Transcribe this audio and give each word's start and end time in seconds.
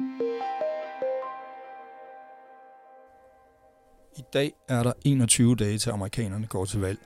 I 0.00 0.02
dag 4.32 4.52
er 4.68 4.82
der 4.82 4.92
21 5.04 5.56
dage 5.56 5.78
til 5.78 5.90
amerikanerne 5.90 6.46
går 6.46 6.64
til 6.64 6.80
valg. 6.80 6.98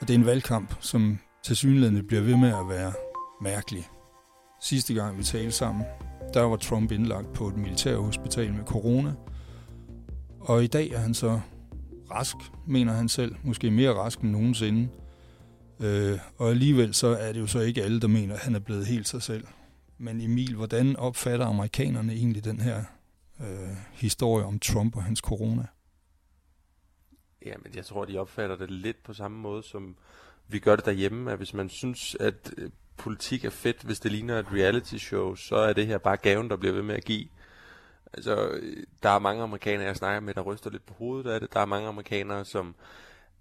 Og 0.00 0.08
det 0.08 0.14
er 0.14 0.18
en 0.18 0.26
valgkamp, 0.26 0.74
som 0.80 1.18
til 1.42 2.04
bliver 2.08 2.22
ved 2.22 2.36
med 2.36 2.48
at 2.48 2.68
være 2.68 2.92
mærkelig. 3.42 3.88
Sidste 4.62 4.94
gang 4.94 5.18
vi 5.18 5.22
talte 5.22 5.50
sammen, 5.50 5.84
der 6.34 6.42
var 6.42 6.56
Trump 6.56 6.92
indlagt 6.92 7.32
på 7.32 7.48
et 7.48 7.56
militærhospital 7.56 8.52
med 8.52 8.64
corona. 8.64 9.12
Og 10.40 10.64
i 10.64 10.66
dag 10.66 10.90
er 10.90 10.98
han 10.98 11.14
så 11.14 11.40
rask, 12.10 12.36
mener 12.66 12.92
han 12.92 13.08
selv. 13.08 13.34
Måske 13.44 13.70
mere 13.70 13.94
rask 13.94 14.20
end 14.20 14.30
nogensinde. 14.30 14.88
Øh, 15.80 16.18
og 16.38 16.50
alligevel 16.50 16.94
så 16.94 17.06
er 17.06 17.32
det 17.32 17.40
jo 17.40 17.46
så 17.46 17.60
ikke 17.60 17.82
alle, 17.82 18.00
der 18.00 18.08
mener, 18.08 18.34
at 18.34 18.40
han 18.40 18.54
er 18.54 18.60
blevet 18.60 18.86
helt 18.86 19.08
sig 19.08 19.22
selv. 19.22 19.44
Men 19.98 20.20
Emil, 20.20 20.54
hvordan 20.54 20.96
opfatter 20.96 21.46
amerikanerne 21.46 22.12
egentlig 22.12 22.44
den 22.44 22.60
her 22.60 22.84
øh, 23.40 23.76
historie 23.92 24.44
om 24.44 24.58
Trump 24.58 24.96
og 24.96 25.02
hans 25.02 25.18
corona? 25.18 25.66
Jamen, 27.46 27.74
jeg 27.74 27.84
tror, 27.84 28.04
de 28.04 28.18
opfatter 28.18 28.56
det 28.56 28.70
lidt 28.70 29.02
på 29.02 29.12
samme 29.12 29.38
måde, 29.38 29.62
som 29.62 29.96
vi 30.48 30.58
gør 30.58 30.76
det 30.76 30.84
derhjemme, 30.84 31.32
at 31.32 31.36
hvis 31.38 31.54
man 31.54 31.68
synes, 31.68 32.16
at 32.20 32.52
øh, 32.56 32.70
politik 32.96 33.44
er 33.44 33.50
fedt, 33.50 33.82
hvis 33.82 34.00
det 34.00 34.12
ligner 34.12 34.38
et 34.38 34.52
reality 34.52 34.96
show, 34.96 35.34
så 35.34 35.56
er 35.56 35.72
det 35.72 35.86
her 35.86 35.98
bare 35.98 36.16
gaven, 36.16 36.50
der 36.50 36.56
bliver 36.56 36.74
ved 36.74 36.82
med 36.82 36.94
at 36.94 37.04
give. 37.04 37.28
Altså, 38.12 38.48
øh, 38.48 38.86
der 39.02 39.08
er 39.08 39.18
mange 39.18 39.42
amerikanere, 39.42 39.86
jeg 39.86 39.96
snakker 39.96 40.20
med, 40.20 40.34
der 40.34 40.40
ryster 40.40 40.70
lidt 40.70 40.86
på 40.86 40.94
hovedet 40.94 41.30
af 41.30 41.40
det. 41.40 41.52
Der 41.52 41.60
er 41.60 41.64
mange 41.66 41.88
amerikanere, 41.88 42.44
som 42.44 42.74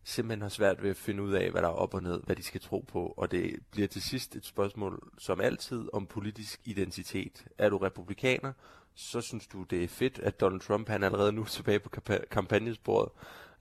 simpelthen 0.07 0.41
har 0.41 0.49
svært 0.49 0.83
ved 0.83 0.89
at 0.89 0.97
finde 0.97 1.23
ud 1.23 1.33
af, 1.33 1.51
hvad 1.51 1.61
der 1.61 1.67
er 1.67 1.71
op 1.71 1.93
og 1.93 2.03
ned, 2.03 2.21
hvad 2.25 2.35
de 2.35 2.43
skal 2.43 2.61
tro 2.61 2.85
på. 2.91 3.13
Og 3.17 3.31
det 3.31 3.55
bliver 3.71 3.87
til 3.87 4.01
sidst 4.01 4.35
et 4.35 4.45
spørgsmål, 4.45 5.11
som 5.17 5.41
altid, 5.41 5.89
om 5.93 6.05
politisk 6.05 6.61
identitet. 6.65 7.45
Er 7.57 7.69
du 7.69 7.77
republikaner, 7.77 8.53
så 8.95 9.21
synes 9.21 9.47
du, 9.47 9.63
det 9.63 9.83
er 9.83 9.87
fedt, 9.87 10.19
at 10.19 10.39
Donald 10.39 10.61
Trump 10.61 10.89
han 10.89 11.03
er 11.03 11.05
allerede 11.07 11.31
nu 11.31 11.43
tilbage 11.43 11.79
på 11.79 11.89
kampagnesporet. 12.31 13.09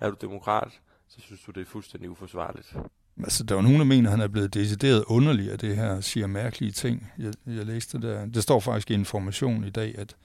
Er 0.01 0.11
du 0.11 0.17
demokrat, 0.21 0.81
så 1.09 1.21
synes 1.21 1.41
du, 1.43 1.53
det 1.53 1.61
er 1.61 1.65
fuldstændig 1.65 2.11
uforsvarligt. 2.11 2.77
Altså, 3.19 3.45
der 3.45 3.57
er 3.57 3.63
nogen, 3.63 3.79
der 3.79 3.85
mener, 3.85 4.09
at 4.09 4.11
han 4.11 4.21
er 4.21 4.29
blevet 4.29 4.55
decideret 4.55 5.05
underlig 5.07 5.53
af 5.53 5.59
det 5.59 5.77
her, 5.77 6.01
siger 6.01 6.27
mærkelige 6.27 6.73
ting. 6.73 7.13
Jeg, 7.19 7.33
jeg 7.47 7.67
læste 7.67 8.01
der. 8.01 8.27
Det 8.27 8.43
står 8.43 8.61
faktisk 8.61 8.91
i 8.91 8.95
information 8.95 9.65
i 9.65 9.71
dag, 9.71 9.99
at 9.99 10.17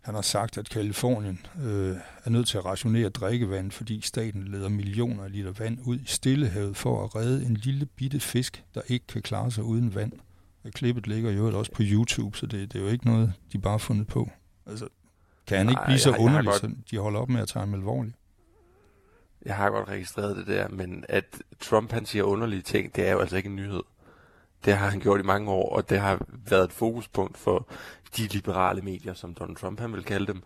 han 0.00 0.14
har 0.14 0.22
sagt, 0.22 0.58
at 0.58 0.68
Kalifornien 0.68 1.46
øh, 1.62 1.96
er 2.24 2.30
nødt 2.30 2.48
til 2.48 2.58
at 2.58 2.64
rationere 2.64 3.08
drikkevand, 3.08 3.70
fordi 3.70 4.00
staten 4.00 4.48
leder 4.48 4.68
millioner 4.68 5.24
af 5.24 5.32
liter 5.32 5.52
vand 5.52 5.78
ud 5.84 5.98
i 5.98 6.06
Stillehavet 6.06 6.76
for 6.76 7.04
at 7.04 7.16
redde 7.16 7.46
en 7.46 7.54
lille 7.54 7.86
bitte 7.86 8.20
fisk, 8.20 8.64
der 8.74 8.80
ikke 8.88 9.06
kan 9.06 9.22
klare 9.22 9.50
sig 9.50 9.64
uden 9.64 9.94
vand. 9.94 10.12
Og 10.64 10.70
klippet 10.70 11.06
ligger 11.06 11.30
jo 11.30 11.58
også 11.58 11.72
på 11.72 11.82
YouTube, 11.84 12.36
så 12.38 12.46
det, 12.46 12.72
det 12.72 12.78
er 12.78 12.84
jo 12.84 12.90
ikke 12.90 13.06
noget, 13.06 13.32
de 13.52 13.58
bare 13.58 13.70
har 13.70 13.78
fundet 13.78 14.06
på. 14.06 14.30
Altså, 14.66 14.88
kan 15.46 15.58
han 15.58 15.68
ikke 15.68 15.82
blive 15.86 15.98
så 15.98 16.16
underlig, 16.18 16.52
så 16.54 16.70
de 16.90 16.98
holder 16.98 17.20
op 17.20 17.28
med 17.28 17.40
at 17.40 17.48
tage 17.48 17.60
ham 17.60 17.74
alvorligt? 17.74 18.16
Jeg 19.44 19.56
har 19.56 19.70
godt 19.70 19.88
registreret 19.88 20.36
det 20.36 20.46
der, 20.46 20.68
men 20.68 21.04
at 21.08 21.24
Trump 21.60 21.92
han 21.92 22.06
siger 22.06 22.24
underlige 22.24 22.62
ting, 22.62 22.96
det 22.96 23.08
er 23.08 23.12
jo 23.12 23.18
altså 23.18 23.36
ikke 23.36 23.48
en 23.48 23.56
nyhed. 23.56 23.82
Det 24.64 24.76
har 24.76 24.90
han 24.90 25.00
gjort 25.00 25.20
i 25.20 25.24
mange 25.24 25.50
år, 25.50 25.76
og 25.76 25.90
det 25.90 26.00
har 26.00 26.26
været 26.48 26.64
et 26.64 26.72
fokuspunkt 26.72 27.38
for 27.38 27.68
de 28.16 28.22
liberale 28.22 28.82
medier, 28.82 29.14
som 29.14 29.34
Donald 29.34 29.56
Trump 29.56 29.80
han 29.80 29.92
vil 29.92 30.04
kalde 30.04 30.26
dem, 30.26 30.42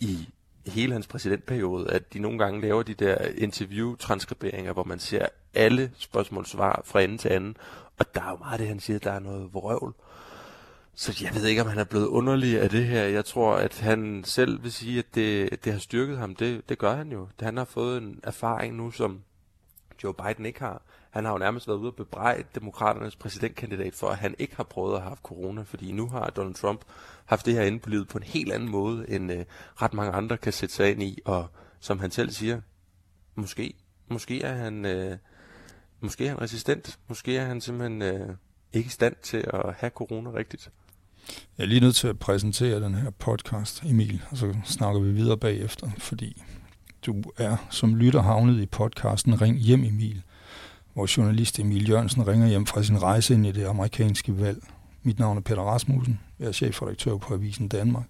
i 0.00 0.28
hele 0.66 0.92
hans 0.92 1.06
præsidentperiode, 1.06 1.90
at 1.90 2.12
de 2.12 2.18
nogle 2.18 2.38
gange 2.38 2.60
laver 2.60 2.82
de 2.82 2.94
der 2.94 3.16
interview-transkriberinger, 3.34 4.72
hvor 4.72 4.84
man 4.84 4.98
ser 4.98 5.26
alle 5.54 5.90
spørgsmål 5.98 6.46
svar 6.46 6.82
fra 6.84 7.00
ende 7.00 7.18
til 7.18 7.28
anden, 7.28 7.56
og 7.98 8.14
der 8.14 8.22
er 8.22 8.30
jo 8.30 8.36
meget 8.36 8.60
det, 8.60 8.68
han 8.68 8.80
siger, 8.80 8.98
der 8.98 9.12
er 9.12 9.18
noget 9.18 9.54
vrøvl. 9.54 9.94
Så 10.94 11.20
jeg 11.22 11.34
ved 11.34 11.46
ikke, 11.46 11.62
om 11.62 11.68
han 11.68 11.78
er 11.78 11.84
blevet 11.84 12.06
underlig 12.06 12.60
af 12.60 12.70
det 12.70 12.84
her. 12.84 13.02
Jeg 13.02 13.24
tror, 13.24 13.54
at 13.54 13.78
han 13.78 14.24
selv 14.24 14.62
vil 14.62 14.72
sige, 14.72 14.98
at 14.98 15.14
det, 15.14 15.64
det 15.64 15.72
har 15.72 15.80
styrket 15.80 16.18
ham. 16.18 16.34
Det, 16.34 16.68
det 16.68 16.78
gør 16.78 16.96
han 16.96 17.12
jo. 17.12 17.28
Han 17.40 17.56
har 17.56 17.64
fået 17.64 18.02
en 18.02 18.20
erfaring 18.22 18.76
nu, 18.76 18.90
som 18.90 19.22
Joe 20.04 20.14
Biden 20.14 20.46
ikke 20.46 20.60
har. 20.60 20.82
Han 21.10 21.24
har 21.24 21.32
jo 21.32 21.38
nærmest 21.38 21.68
været 21.68 21.78
ude 21.78 21.90
og 21.90 21.94
bebrejde 21.94 22.44
demokraternes 22.54 23.16
præsidentkandidat 23.16 23.94
for, 23.94 24.08
at 24.08 24.18
han 24.18 24.34
ikke 24.38 24.56
har 24.56 24.64
prøvet 24.64 24.96
at 24.96 25.02
have 25.02 25.16
corona, 25.22 25.62
fordi 25.62 25.92
nu 25.92 26.08
har 26.08 26.30
Donald 26.30 26.54
Trump 26.54 26.80
haft 27.24 27.46
det 27.46 27.54
her 27.54 27.62
inde 27.62 27.78
på 27.78 27.90
livet 27.90 28.08
på 28.08 28.18
en 28.18 28.24
helt 28.24 28.52
anden 28.52 28.68
måde, 28.68 29.10
end 29.10 29.32
øh, 29.32 29.44
ret 29.82 29.94
mange 29.94 30.12
andre 30.12 30.36
kan 30.36 30.52
sætte 30.52 30.74
sig 30.74 30.90
ind 30.90 31.02
i. 31.02 31.18
Og 31.24 31.50
som 31.80 31.98
han 31.98 32.10
selv 32.10 32.30
siger, 32.30 32.60
måske, 33.34 33.74
måske 34.08 34.42
er 34.42 34.54
han, 34.54 34.84
øh, 34.84 35.16
måske 36.00 36.24
er 36.24 36.28
han 36.28 36.40
resistent. 36.40 36.98
Måske 37.08 37.36
er 37.36 37.44
han 37.44 37.60
simpelthen 37.60 38.02
øh, 38.02 38.34
ikke 38.72 38.86
i 38.86 38.90
stand 38.90 39.16
til 39.22 39.44
at 39.54 39.74
have 39.74 39.90
corona 39.90 40.30
rigtigt. 40.30 40.70
Jeg 41.58 41.64
er 41.64 41.68
lige 41.68 41.80
nødt 41.80 41.96
til 41.96 42.08
at 42.08 42.18
præsentere 42.18 42.80
den 42.80 42.94
her 42.94 43.10
podcast, 43.10 43.82
Emil, 43.82 44.22
og 44.30 44.36
så 44.36 44.54
snakker 44.64 45.00
vi 45.00 45.12
videre 45.12 45.38
bagefter, 45.38 45.90
fordi 45.98 46.42
du 47.06 47.22
er 47.36 47.56
som 47.70 47.96
lytter 47.96 48.22
havnet 48.22 48.60
i 48.60 48.66
podcasten 48.66 49.40
Ring 49.40 49.56
hjem 49.56 49.84
Emil, 49.84 50.22
hvor 50.98 51.16
journalist 51.16 51.58
Emil 51.58 51.88
Jørgensen 51.88 52.26
ringer 52.26 52.46
hjem 52.46 52.66
fra 52.66 52.82
sin 52.82 53.02
rejse 53.02 53.34
ind 53.34 53.46
i 53.46 53.52
det 53.52 53.64
amerikanske 53.64 54.40
valg. 54.40 54.62
Mit 55.02 55.18
navn 55.18 55.36
er 55.36 55.40
Peter 55.40 55.62
Rasmussen, 55.62 56.20
jeg 56.38 56.48
er 56.48 56.52
chefredaktør 56.52 57.16
på 57.16 57.34
Avisen 57.34 57.68
Danmark. 57.68 58.04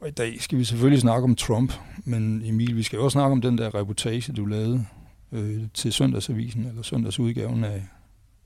Og 0.00 0.08
i 0.08 0.10
dag 0.10 0.42
skal 0.42 0.58
vi 0.58 0.64
selvfølgelig 0.64 1.00
snakke 1.00 1.24
om 1.24 1.34
Trump, 1.34 1.72
men 2.04 2.42
Emil, 2.44 2.76
vi 2.76 2.82
skal 2.82 2.98
også 2.98 3.12
snakke 3.12 3.32
om 3.32 3.40
den 3.40 3.58
der 3.58 3.74
reportage, 3.74 4.32
du 4.32 4.46
lavede 4.46 4.86
øh, 5.32 5.62
til 5.74 5.92
søndagsavisen, 5.92 6.66
eller 6.66 6.82
søndagsudgaven 6.82 7.64
af 7.64 7.82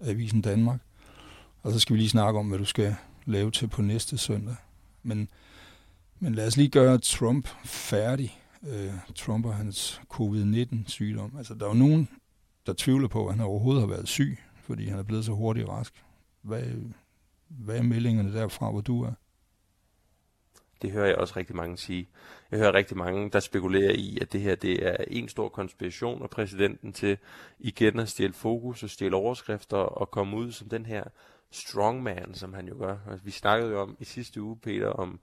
Avisen 0.01 0.41
Danmark. 0.41 0.81
Og 1.63 1.73
så 1.73 1.79
skal 1.79 1.95
vi 1.95 2.01
lige 2.01 2.11
snakke 2.11 2.39
om, 2.39 2.49
hvad 2.49 2.59
du 2.59 2.65
skal 2.65 2.95
lave 3.27 3.51
til 3.51 3.67
på 3.67 3.83
næste 3.83 4.19
søndag. 4.19 4.57
Men, 5.03 5.29
men 6.21 6.35
lad 6.35 6.47
os 6.47 6.57
lige 6.57 6.69
gøre 6.69 6.99
Trump 6.99 7.49
færdig. 7.65 8.39
Øh, 8.69 8.93
Trump 9.15 9.47
og 9.47 9.55
hans 9.55 10.01
covid-19-sygdom. 10.11 11.33
Altså, 11.39 11.55
der 11.55 11.65
er 11.65 11.69
jo 11.69 11.75
nogen, 11.75 12.09
der 12.67 12.75
tvivler 12.77 13.09
på, 13.09 13.27
at 13.27 13.35
han 13.35 13.45
overhovedet 13.45 13.83
har 13.83 13.89
været 13.89 14.09
syg, 14.09 14.39
fordi 14.57 14.89
han 14.89 14.99
er 14.99 15.03
blevet 15.03 15.25
så 15.25 15.33
hurtigt 15.33 15.69
rask. 15.69 16.05
Hvad, 16.43 16.63
hvad 17.49 17.79
er 17.79 17.83
meldingerne 17.83 18.35
derfra, 18.35 18.71
hvor 18.71 18.81
du 18.81 19.03
er? 19.03 19.13
Det 20.83 20.93
hører 20.93 21.07
jeg 21.07 21.17
også 21.17 21.35
rigtig 21.37 21.57
mange 21.57 21.79
sige. 21.79 22.09
Jeg 22.51 22.59
hører 22.59 22.75
rigtig 22.75 22.97
mange, 22.97 23.31
der 23.31 23.41
spekulerer 23.41 23.93
i, 23.93 24.19
at 24.21 24.33
det 24.33 24.41
her 24.41 24.55
det 24.55 24.87
er 24.87 24.97
en 25.09 25.29
stor 25.29 25.49
konspiration 25.49 26.23
af 26.23 26.31
præsidenten 26.31 26.93
til 26.93 27.19
igen 27.59 27.99
at 27.99 28.09
stjæle 28.09 28.33
fokus 28.33 28.83
og 28.83 28.91
stjæle 28.91 29.17
overskrifter 29.17 29.77
og 29.77 30.11
komme 30.11 30.37
ud 30.37 30.53
som 30.53 30.69
den 30.69 30.87
her 30.87 31.05
strongman, 31.51 32.35
som 32.35 32.55
han 32.55 32.69
jo 32.69 32.75
gør. 32.79 32.97
Altså, 33.11 33.25
vi 33.25 33.31
snakkede 33.31 33.71
jo 33.71 33.81
om 33.81 33.97
i 34.01 34.05
sidste 34.05 34.43
uge, 34.43 34.57
Peter, 34.57 34.89
om, 34.89 35.21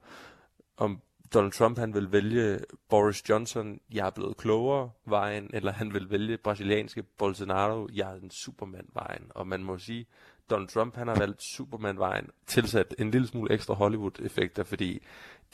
om 0.76 1.00
Donald 1.34 1.52
Trump 1.52 1.78
han 1.78 1.94
vil 1.94 2.12
vælge 2.12 2.58
Boris 2.88 3.28
Johnson, 3.28 3.80
jeg 3.92 4.06
er 4.06 4.10
blevet 4.10 4.36
klogere 4.36 4.90
vejen, 5.04 5.50
eller 5.52 5.72
han 5.72 5.94
vil 5.94 6.10
vælge 6.10 6.36
brasilianske 6.36 7.02
Bolsonaro, 7.02 7.88
jeg 7.94 8.10
er 8.10 8.14
en 8.14 8.30
supermand 8.30 8.86
vejen. 8.94 9.26
Og 9.30 9.46
man 9.46 9.64
må 9.64 9.78
sige, 9.78 10.06
Donald 10.50 10.68
Trump 10.68 10.96
han 10.96 11.08
har 11.08 11.18
valgt 11.18 11.42
superman 11.42 11.98
vejen, 11.98 12.28
tilsat 12.46 12.94
en 12.98 13.10
lille 13.10 13.26
smule 13.26 13.54
ekstra 13.54 13.74
Hollywood-effekter, 13.74 14.64
fordi 14.64 15.02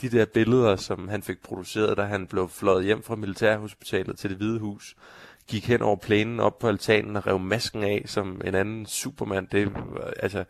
de 0.00 0.09
der 0.09 0.25
billeder, 0.25 0.77
som 0.77 1.09
han 1.09 1.22
fik 1.22 1.43
produceret, 1.43 1.97
da 1.97 2.03
han 2.03 2.27
blev 2.27 2.49
fløjet 2.49 2.84
hjem 2.84 3.03
fra 3.03 3.16
militærhospitalet 3.16 4.19
til 4.19 4.31
det 4.31 4.39
hvide 4.39 4.59
hus, 4.59 4.97
gik 5.47 5.69
hen 5.69 5.83
over 5.83 5.97
plænen 5.97 6.41
op 6.41 6.59
på 6.59 6.69
altanen 6.69 7.16
og 7.16 7.27
rev 7.27 7.39
masken 7.39 7.83
af 7.83 8.03
som 8.06 8.41
en 8.45 8.55
anden 8.55 8.87
supermand. 8.87 9.49
Det, 9.49 9.72
altså, 10.16 10.45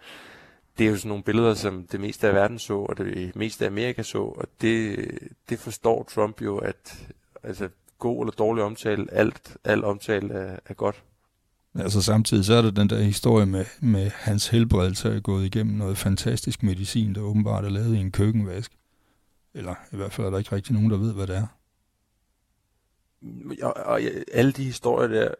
det 0.78 0.86
er 0.86 0.90
jo 0.90 0.96
sådan 0.96 1.08
nogle 1.08 1.24
billeder, 1.24 1.54
som 1.54 1.86
det 1.92 2.00
meste 2.00 2.28
af 2.28 2.34
verden 2.34 2.58
så, 2.58 2.78
og 2.78 2.98
det 2.98 3.36
meste 3.36 3.64
af 3.64 3.68
Amerika 3.68 4.02
så, 4.02 4.18
og 4.18 4.44
det, 4.60 5.08
det 5.48 5.58
forstår 5.58 6.02
Trump 6.02 6.42
jo, 6.42 6.58
at 6.58 7.08
altså, 7.42 7.68
god 7.98 8.22
eller 8.22 8.32
dårlig 8.32 8.64
omtale, 8.64 9.06
alt, 9.12 9.56
alt 9.64 9.84
omtale 9.84 10.34
er, 10.34 10.58
er 10.66 10.74
godt. 10.74 11.02
Altså 11.74 12.02
samtidig 12.02 12.44
så 12.44 12.54
er 12.54 12.62
der 12.62 12.70
den 12.70 12.90
der 12.90 12.98
historie 12.98 13.46
med, 13.46 13.64
med 13.80 14.10
hans 14.14 14.48
helbredelse 14.48 15.08
er 15.08 15.20
gået 15.20 15.44
igennem 15.44 15.76
noget 15.76 15.98
fantastisk 15.98 16.62
medicin, 16.62 17.14
der 17.14 17.20
åbenbart 17.20 17.64
er 17.64 17.68
lavet 17.68 17.94
i 17.94 17.98
en 17.98 18.12
køkkenvask. 18.12 18.72
Eller 19.54 19.74
i 19.92 19.96
hvert 19.96 20.12
fald 20.12 20.26
er 20.26 20.30
der 20.30 20.38
ikke 20.38 20.52
rigtig 20.52 20.74
nogen, 20.74 20.90
der 20.90 20.96
ved, 20.96 21.14
hvad 21.14 21.26
det 21.26 21.36
er 21.36 21.46
og, 23.62 23.76
og 23.76 24.00
alle 24.32 24.52
de 24.52 24.64
historier 24.64 25.08
der, 25.08 25.34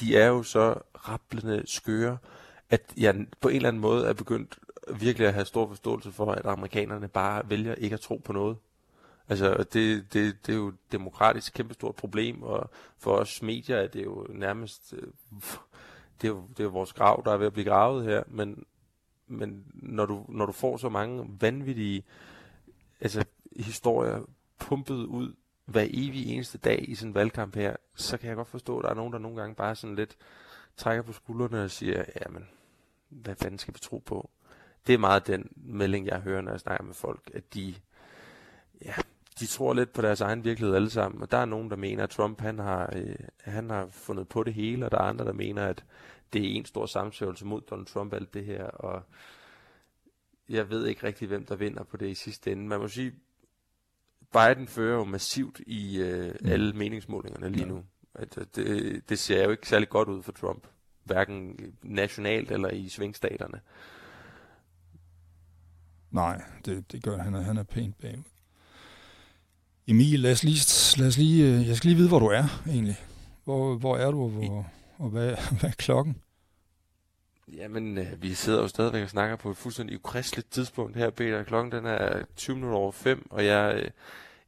de 0.00 0.16
er 0.16 0.26
jo 0.26 0.42
så 0.42 0.74
rapplende 0.94 1.62
skøre, 1.66 2.18
at 2.70 2.82
jeg 2.96 3.26
på 3.40 3.48
en 3.48 3.56
eller 3.56 3.68
anden 3.68 3.80
måde 3.80 4.06
er 4.06 4.12
begyndt 4.12 4.58
virkelig 5.00 5.28
at 5.28 5.34
have 5.34 5.46
stor 5.46 5.68
forståelse 5.68 6.12
for, 6.12 6.32
at 6.32 6.46
amerikanerne 6.46 7.08
bare 7.08 7.50
vælger 7.50 7.74
ikke 7.74 7.94
at 7.94 8.00
tro 8.00 8.16
på 8.24 8.32
noget. 8.32 8.56
Altså, 9.28 9.64
det, 9.72 10.12
det, 10.12 10.46
det 10.46 10.52
er 10.52 10.56
jo 10.56 10.68
et 10.68 10.92
demokratisk 10.92 11.54
kæmpestort 11.54 11.94
problem, 11.94 12.42
og 12.42 12.70
for 12.98 13.16
os 13.16 13.42
medier 13.42 13.76
er 13.76 13.86
det 13.86 14.04
jo 14.04 14.26
nærmest, 14.28 14.94
øh, 14.96 15.12
det 16.22 16.28
er 16.28 16.32
jo, 16.32 16.42
det 16.48 16.60
er 16.60 16.64
jo 16.64 16.70
vores 16.70 16.92
grav, 16.92 17.22
der 17.24 17.32
er 17.32 17.36
ved 17.36 17.46
at 17.46 17.52
blive 17.52 17.64
gravet 17.64 18.04
her, 18.04 18.22
men, 18.26 18.64
men 19.26 19.64
når, 19.74 20.06
du, 20.06 20.24
når 20.28 20.46
du 20.46 20.52
får 20.52 20.76
så 20.76 20.88
mange 20.88 21.36
vanvittige 21.40 22.04
altså, 23.00 23.24
historier 23.56 24.20
pumpet 24.58 25.04
ud 25.04 25.34
hver 25.64 25.86
evig 25.90 26.26
eneste 26.26 26.58
dag 26.58 26.88
i 26.88 26.94
sådan 26.94 27.10
en 27.10 27.14
valgkamp 27.14 27.54
her, 27.54 27.76
så 27.94 28.18
kan 28.18 28.28
jeg 28.28 28.36
godt 28.36 28.48
forstå, 28.48 28.78
at 28.78 28.84
der 28.84 28.90
er 28.90 28.94
nogen, 28.94 29.12
der 29.12 29.18
nogle 29.18 29.40
gange 29.40 29.54
bare 29.54 29.76
sådan 29.76 29.96
lidt 29.96 30.16
trækker 30.76 31.02
på 31.02 31.12
skuldrene 31.12 31.64
og 31.64 31.70
siger, 31.70 32.04
jamen, 32.20 32.48
hvad 33.08 33.34
fanden 33.34 33.58
skal 33.58 33.74
vi 33.74 33.78
tro 33.78 33.98
på? 33.98 34.30
Det 34.86 34.94
er 34.94 34.98
meget 34.98 35.26
den 35.26 35.50
melding, 35.56 36.06
jeg 36.06 36.20
hører, 36.20 36.40
når 36.40 36.50
jeg 36.50 36.60
snakker 36.60 36.84
med 36.84 36.94
folk, 36.94 37.30
at 37.34 37.54
de, 37.54 37.74
ja, 38.84 38.94
de 39.40 39.46
tror 39.46 39.74
lidt 39.74 39.92
på 39.92 40.02
deres 40.02 40.20
egen 40.20 40.44
virkelighed 40.44 40.76
alle 40.76 40.90
sammen, 40.90 41.22
og 41.22 41.30
der 41.30 41.38
er 41.38 41.44
nogen, 41.44 41.70
der 41.70 41.76
mener, 41.76 42.02
at 42.02 42.10
Trump 42.10 42.40
han 42.40 42.58
har, 42.58 42.92
øh, 42.96 43.16
han 43.40 43.70
har 43.70 43.88
fundet 43.90 44.28
på 44.28 44.42
det 44.42 44.54
hele, 44.54 44.84
og 44.84 44.90
der 44.90 44.98
er 44.98 45.02
andre, 45.02 45.24
der 45.24 45.32
mener, 45.32 45.66
at 45.66 45.84
det 46.32 46.42
er 46.42 46.56
en 46.56 46.64
stor 46.64 46.86
samsværgelse 46.86 47.46
mod 47.46 47.60
Donald 47.60 47.86
Trump, 47.86 48.12
alt 48.12 48.34
det 48.34 48.44
her, 48.44 48.64
og 48.64 49.02
jeg 50.48 50.70
ved 50.70 50.86
ikke 50.86 51.06
rigtig, 51.06 51.28
hvem 51.28 51.46
der 51.46 51.56
vinder 51.56 51.84
på 51.84 51.96
det 51.96 52.08
i 52.08 52.14
sidste 52.14 52.52
ende. 52.52 52.68
Man 52.68 52.80
må 52.80 52.88
sige, 52.88 53.12
Biden 54.32 54.68
fører 54.68 54.96
jo 54.96 55.04
massivt 55.04 55.60
i 55.66 56.00
øh, 56.00 56.34
mm. 56.40 56.50
alle 56.50 56.72
meningsmålingerne 56.72 57.48
lige 57.48 57.62
ja. 57.62 57.68
nu. 57.68 57.84
At, 58.14 58.38
at 58.38 58.56
det, 58.56 59.08
det 59.08 59.18
ser 59.18 59.44
jo 59.44 59.50
ikke 59.50 59.68
særlig 59.68 59.88
godt 59.88 60.08
ud 60.08 60.22
for 60.22 60.32
Trump, 60.32 60.66
hverken 61.04 61.58
nationalt 61.82 62.50
eller 62.50 62.68
i 62.68 62.88
svingstaterne. 62.88 63.60
Nej, 66.16 66.42
det, 66.64 66.92
det 66.92 67.02
gør 67.02 67.18
han. 67.18 67.32
Han 67.34 67.56
er 67.56 67.62
pænt 67.62 67.98
bagud. 67.98 68.22
Emil, 69.86 70.20
lad 70.20 70.32
os 70.32 70.44
lige, 70.44 70.60
lad 70.98 71.08
os 71.08 71.18
lige, 71.18 71.46
øh, 71.46 71.68
jeg 71.68 71.76
skal 71.76 71.88
lige 71.88 71.96
vide, 71.96 72.08
hvor 72.08 72.18
du 72.18 72.26
er 72.26 72.62
egentlig. 72.66 72.96
Hvor, 73.44 73.74
hvor 73.74 73.96
er 73.96 74.10
du, 74.10 74.22
og, 74.22 74.30
hvor, 74.30 74.66
og 74.98 75.10
hvad, 75.10 75.36
hvad 75.60 75.70
er 75.70 75.74
klokken? 75.74 76.16
Jamen, 77.52 77.98
øh, 77.98 78.22
vi 78.22 78.34
sidder 78.34 78.62
jo 78.62 78.68
stadigvæk 78.68 79.02
og 79.02 79.10
snakker 79.10 79.36
på 79.36 79.50
et 79.50 79.56
fuldstændig 79.56 79.96
ukristeligt 79.96 80.50
tidspunkt 80.50 80.96
her, 80.96 81.10
Peter. 81.10 81.42
Klokken 81.42 81.72
den 81.72 81.86
er 81.86 82.22
20 82.36 82.56
minutter 82.56 82.78
over 82.78 82.92
5, 82.92 83.26
og 83.30 83.44
jeg, 83.44 83.80
øh, 83.82 83.90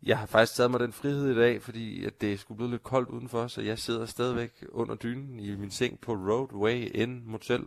jeg 0.03 0.19
har 0.19 0.27
faktisk 0.27 0.57
taget 0.57 0.71
mig 0.71 0.81
den 0.81 0.93
frihed 0.93 1.31
i 1.31 1.35
dag, 1.35 1.63
fordi 1.63 2.05
at 2.05 2.21
det 2.21 2.41
skulle 2.41 2.57
blive 2.57 2.71
lidt 2.71 2.83
koldt 2.83 3.09
udenfor, 3.09 3.47
så 3.47 3.61
jeg 3.61 3.79
sidder 3.79 4.07
stadigvæk 4.07 4.65
under 4.69 4.95
dynen 4.95 5.41
i 5.41 5.57
min 5.57 5.71
seng 5.71 6.01
på 6.01 6.13
Roadway 6.13 6.91
Inn 6.95 7.23
Motel, 7.27 7.65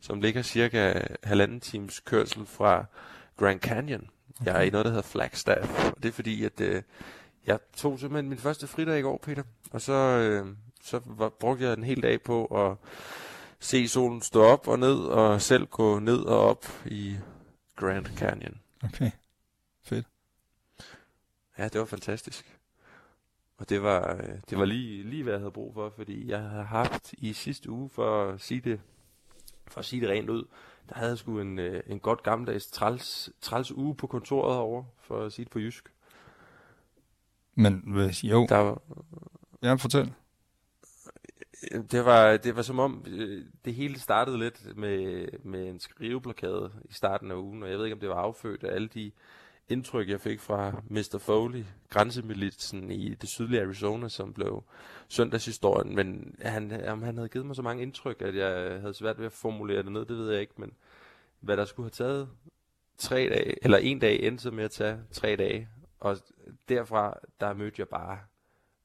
som 0.00 0.20
ligger 0.20 0.42
cirka 0.42 0.94
halvanden 1.22 1.60
times 1.60 2.00
kørsel 2.00 2.46
fra 2.46 2.86
Grand 3.36 3.60
Canyon. 3.60 4.10
Jeg 4.44 4.56
er 4.56 4.60
i 4.60 4.70
noget, 4.70 4.84
der 4.84 4.90
hedder 4.90 5.08
Flagstaff, 5.08 5.84
og 5.96 6.02
det 6.02 6.08
er 6.08 6.12
fordi, 6.12 6.44
at 6.44 6.60
øh, 6.60 6.82
jeg 7.46 7.58
tog 7.76 7.98
simpelthen 7.98 8.28
min 8.28 8.38
første 8.38 8.66
fridag 8.66 8.98
i 8.98 9.02
går, 9.02 9.18
Peter, 9.18 9.42
og 9.70 9.80
så, 9.80 9.92
øh, 9.92 10.56
så 10.82 11.00
var, 11.06 11.28
brugte 11.28 11.64
jeg 11.64 11.72
en 11.72 11.84
hel 11.84 12.02
dag 12.02 12.22
på 12.22 12.46
at 12.46 12.76
se 13.60 13.88
solen 13.88 14.22
stå 14.22 14.42
op 14.42 14.68
og 14.68 14.78
ned, 14.78 14.98
og 14.98 15.42
selv 15.42 15.66
gå 15.66 15.98
ned 15.98 16.20
og 16.20 16.40
op 16.40 16.66
i 16.86 17.16
Grand 17.76 18.06
Canyon. 18.06 18.60
Okay, 18.84 19.10
fedt. 19.82 20.06
Ja, 21.58 21.68
det 21.68 21.80
var 21.80 21.86
fantastisk. 21.86 22.58
Og 23.58 23.68
det 23.68 23.82
var, 23.82 24.16
øh, 24.16 24.38
det 24.50 24.58
var 24.58 24.64
lige, 24.64 25.02
lige, 25.02 25.22
hvad 25.22 25.32
jeg 25.32 25.40
havde 25.40 25.50
brug 25.50 25.74
for, 25.74 25.92
fordi 25.96 26.28
jeg 26.28 26.40
havde 26.40 26.64
haft 26.64 27.12
i 27.18 27.32
sidste 27.32 27.70
uge, 27.70 27.90
for 27.90 28.24
at 28.24 28.40
sige 28.40 28.60
det, 28.60 28.80
for 29.66 29.78
at 29.78 29.84
sige 29.84 30.00
det 30.00 30.08
rent 30.08 30.30
ud, 30.30 30.44
der 30.88 30.94
havde 30.94 31.10
jeg 31.10 31.18
sgu 31.18 31.40
en, 31.40 31.58
øh, 31.58 31.82
en 31.86 32.00
godt 32.00 32.22
gammeldags 32.22 32.66
træls, 32.66 33.30
træls 33.40 33.72
uge 33.72 33.94
på 33.94 34.06
kontoret 34.06 34.56
over, 34.58 34.84
for 35.00 35.24
at 35.24 35.32
sige 35.32 35.44
det 35.44 35.52
på 35.52 35.58
jysk. 35.58 35.92
Men 37.54 37.82
hvis, 37.86 38.24
jo, 38.24 38.46
Der 38.48 38.56
var, 38.56 38.82
ja, 39.62 39.74
fortæl. 39.74 40.12
det 41.90 42.04
var, 42.04 42.36
det 42.36 42.56
var 42.56 42.62
som 42.62 42.78
om, 42.78 43.04
øh, 43.08 43.44
det 43.64 43.74
hele 43.74 44.00
startede 44.00 44.38
lidt 44.38 44.76
med, 44.76 45.26
med 45.44 45.68
en 45.68 45.80
skriveblokade 45.80 46.72
i 46.84 46.92
starten 46.92 47.30
af 47.30 47.34
ugen, 47.34 47.62
og 47.62 47.70
jeg 47.70 47.78
ved 47.78 47.84
ikke, 47.84 47.94
om 47.94 48.00
det 48.00 48.08
var 48.08 48.14
affødt 48.14 48.64
af 48.64 48.74
alle 48.74 48.88
de 48.88 49.12
indtryk, 49.68 50.08
jeg 50.08 50.20
fik 50.20 50.40
fra 50.40 50.82
Mr. 50.90 51.18
Foley, 51.18 51.64
grænsemilitsen 51.88 52.90
i 52.90 53.14
det 53.14 53.28
sydlige 53.28 53.62
Arizona, 53.62 54.08
som 54.08 54.32
blev 54.32 54.64
søndagshistorien, 55.08 55.94
men 55.94 56.36
han, 56.40 56.88
om 56.88 57.02
han 57.02 57.16
havde 57.16 57.28
givet 57.28 57.46
mig 57.46 57.56
så 57.56 57.62
mange 57.62 57.82
indtryk, 57.82 58.22
at 58.22 58.36
jeg 58.36 58.80
havde 58.80 58.94
svært 58.94 59.18
ved 59.18 59.26
at 59.26 59.32
formulere 59.32 59.82
det 59.82 59.92
ned, 59.92 60.04
det 60.04 60.16
ved 60.16 60.30
jeg 60.30 60.40
ikke, 60.40 60.54
men 60.56 60.72
hvad 61.40 61.56
der 61.56 61.64
skulle 61.64 61.84
have 61.84 62.06
taget 62.08 62.28
tre 62.98 63.28
dage, 63.28 63.64
eller 63.64 63.78
en 63.78 63.98
dag 63.98 64.22
endte 64.22 64.50
med 64.50 64.64
at 64.64 64.70
tage 64.70 64.98
tre 65.12 65.36
dage, 65.36 65.68
og 66.00 66.16
derfra, 66.68 67.18
der 67.40 67.54
mødte 67.54 67.76
jeg 67.78 67.88
bare 67.88 68.18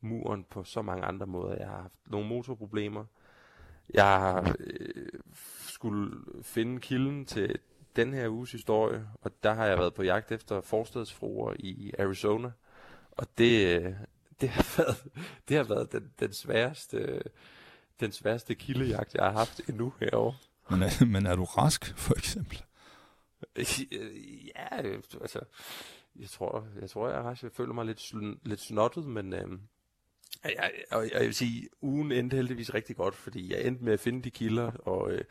muren 0.01 0.45
på 0.49 0.63
så 0.63 0.81
mange 0.81 1.05
andre 1.05 1.27
måder. 1.27 1.55
Jeg 1.55 1.67
har 1.67 1.81
haft 1.81 1.99
nogle 2.05 2.27
motorproblemer. 2.27 3.05
Jeg 3.93 4.19
har 4.19 4.55
øh, 4.59 5.09
skulle 5.67 6.11
finde 6.41 6.79
kilden 6.79 7.25
til 7.25 7.59
den 7.97 8.13
her 8.13 8.29
uges 8.29 8.51
historie, 8.51 9.07
og 9.21 9.31
der 9.43 9.53
har 9.53 9.65
jeg 9.65 9.77
været 9.77 9.93
på 9.93 10.03
jagt 10.03 10.31
efter 10.31 10.61
forstadsfruer 10.61 11.53
i 11.59 11.93
Arizona, 11.99 12.51
og 13.11 13.27
det, 13.37 13.81
øh, 13.81 13.93
det 14.41 14.49
har 14.49 14.77
været, 14.77 14.97
det 15.49 15.57
har 15.57 15.63
været 15.63 15.91
den, 15.91 16.11
den 16.19 16.33
sværeste, 16.33 17.21
den 17.99 18.11
sværeste 18.11 18.55
kildejagt, 18.55 19.13
jeg 19.15 19.23
har 19.23 19.31
haft 19.31 19.61
endnu 19.69 19.93
herovre. 19.99 20.37
Men 20.69 20.83
er, 20.83 21.05
men 21.05 21.25
er 21.25 21.35
du 21.35 21.43
rask, 21.43 21.97
for 21.97 22.13
eksempel? 22.17 22.63
Ja, 24.55 24.81
altså, 25.21 25.39
jeg 26.15 26.29
tror, 26.29 26.67
jeg 26.81 26.89
tror, 26.89 27.09
jeg, 27.09 27.23
har, 27.23 27.39
jeg 27.43 27.51
føler 27.51 27.73
mig 27.73 27.85
lidt, 27.85 28.13
lidt 28.45 28.59
snottet, 28.59 29.05
men 29.05 29.33
øh, 29.33 29.59
jeg, 30.55 30.71
og 30.91 31.09
jeg 31.13 31.21
vil 31.21 31.35
sige, 31.35 31.67
ugen 31.81 32.11
endte 32.11 32.35
heldigvis 32.35 32.73
rigtig 32.73 32.95
godt, 32.95 33.15
fordi 33.15 33.53
jeg 33.53 33.67
endte 33.67 33.83
med 33.83 33.93
at 33.93 33.99
finde 33.99 34.21
de 34.21 34.31
kilder, 34.31 34.71
og 34.71 35.11
øh, 35.11 35.21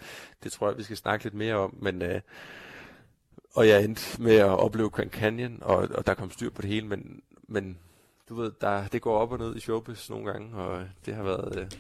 det 0.42 0.52
tror 0.52 0.68
jeg, 0.68 0.78
vi 0.78 0.82
skal 0.82 0.96
snakke 0.96 1.24
lidt 1.24 1.34
mere 1.34 1.54
om, 1.54 1.78
men 1.82 2.02
øh, 2.02 2.20
og 3.54 3.68
jeg 3.68 3.84
endte 3.84 4.22
med 4.22 4.34
at 4.34 4.46
opleve 4.46 4.90
Grand 4.90 5.10
Canyon, 5.10 5.58
og, 5.62 5.76
og 5.76 6.06
der 6.06 6.14
kom 6.14 6.30
styr 6.30 6.50
på 6.50 6.62
det 6.62 6.70
hele, 6.70 6.86
men, 6.86 7.22
men 7.48 7.78
du 8.28 8.34
ved, 8.34 8.52
der, 8.60 8.88
det 8.88 9.02
går 9.02 9.18
op 9.18 9.32
og 9.32 9.38
ned 9.38 9.56
i 9.56 9.60
showbiz 9.60 10.10
nogle 10.10 10.32
gange, 10.32 10.56
og 10.56 10.80
øh, 10.80 10.86
det 11.06 11.14
har 11.14 11.22
været, 11.22 11.58
øh, 11.58 11.70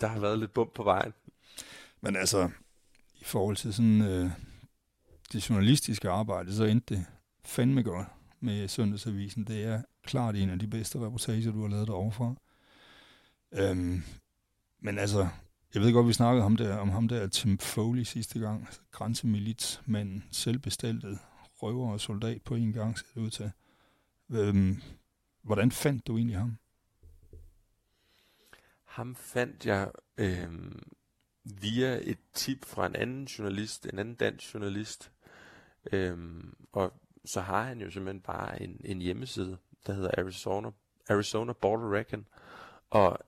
der 0.00 0.06
har 0.06 0.20
været 0.20 0.38
lidt 0.38 0.52
bump 0.52 0.72
på 0.74 0.82
vejen. 0.82 1.12
Men 2.00 2.16
altså, 2.16 2.50
i 3.20 3.24
forhold 3.24 3.56
til 3.56 3.74
sådan 3.74 4.02
øh, 4.02 4.30
det 5.32 5.50
journalistiske 5.50 6.10
arbejde, 6.10 6.56
så 6.56 6.64
endte 6.64 6.94
det 6.94 7.06
fandme 7.44 7.82
godt 7.82 8.06
med 8.40 8.68
Søndagsavisen. 8.68 9.44
Det 9.44 9.64
er 9.64 9.82
klart 10.04 10.36
en 10.36 10.50
af 10.50 10.58
de 10.58 10.66
bedste 10.66 10.98
reportager, 10.98 11.52
du 11.52 11.60
har 11.60 11.68
lavet 11.68 11.88
derovre 11.88 12.12
fra. 12.12 12.34
Øhm, 13.52 14.02
men 14.80 14.98
altså, 14.98 15.28
jeg 15.74 15.82
ved 15.82 15.92
godt, 15.92 16.08
vi 16.08 16.12
snakkede 16.12 16.44
om, 16.44 16.56
der, 16.56 16.76
om 16.76 16.90
ham 16.90 17.08
der 17.08 17.28
Tim 17.28 17.58
Foley 17.58 18.02
sidste 18.02 18.38
gang. 18.38 18.64
Altså, 18.66 18.80
grænsemilitsmanden, 18.90 20.24
selvbestaltet 20.30 21.18
røver 21.62 21.92
og 21.92 22.00
soldat 22.00 22.42
på 22.42 22.54
en 22.54 22.72
gang, 22.72 22.98
ser 22.98 23.06
det 23.14 23.20
ud 23.20 23.30
til. 23.30 23.52
Øhm, 24.30 24.82
hvordan 25.42 25.70
fandt 25.70 26.06
du 26.06 26.16
egentlig 26.16 26.38
ham? 26.38 26.56
Ham 28.84 29.14
fandt 29.14 29.66
jeg 29.66 29.90
øh, 30.18 30.48
via 31.44 32.00
et 32.02 32.18
tip 32.32 32.64
fra 32.64 32.86
en 32.86 32.96
anden 32.96 33.24
journalist, 33.24 33.86
en 33.86 33.98
anden 33.98 34.14
dansk 34.14 34.54
journalist. 34.54 35.12
Øh, 35.92 36.44
og 36.72 36.92
så 37.24 37.40
har 37.40 37.62
han 37.62 37.80
jo 37.80 37.90
simpelthen 37.90 38.20
bare 38.20 38.62
en, 38.62 38.80
en 38.84 39.00
hjemmeside, 39.00 39.58
der 39.86 39.92
hedder 39.92 40.10
Arizona, 40.18 40.70
Arizona 41.08 41.52
Border 41.52 41.92
Recon, 41.94 42.26
og 42.90 43.18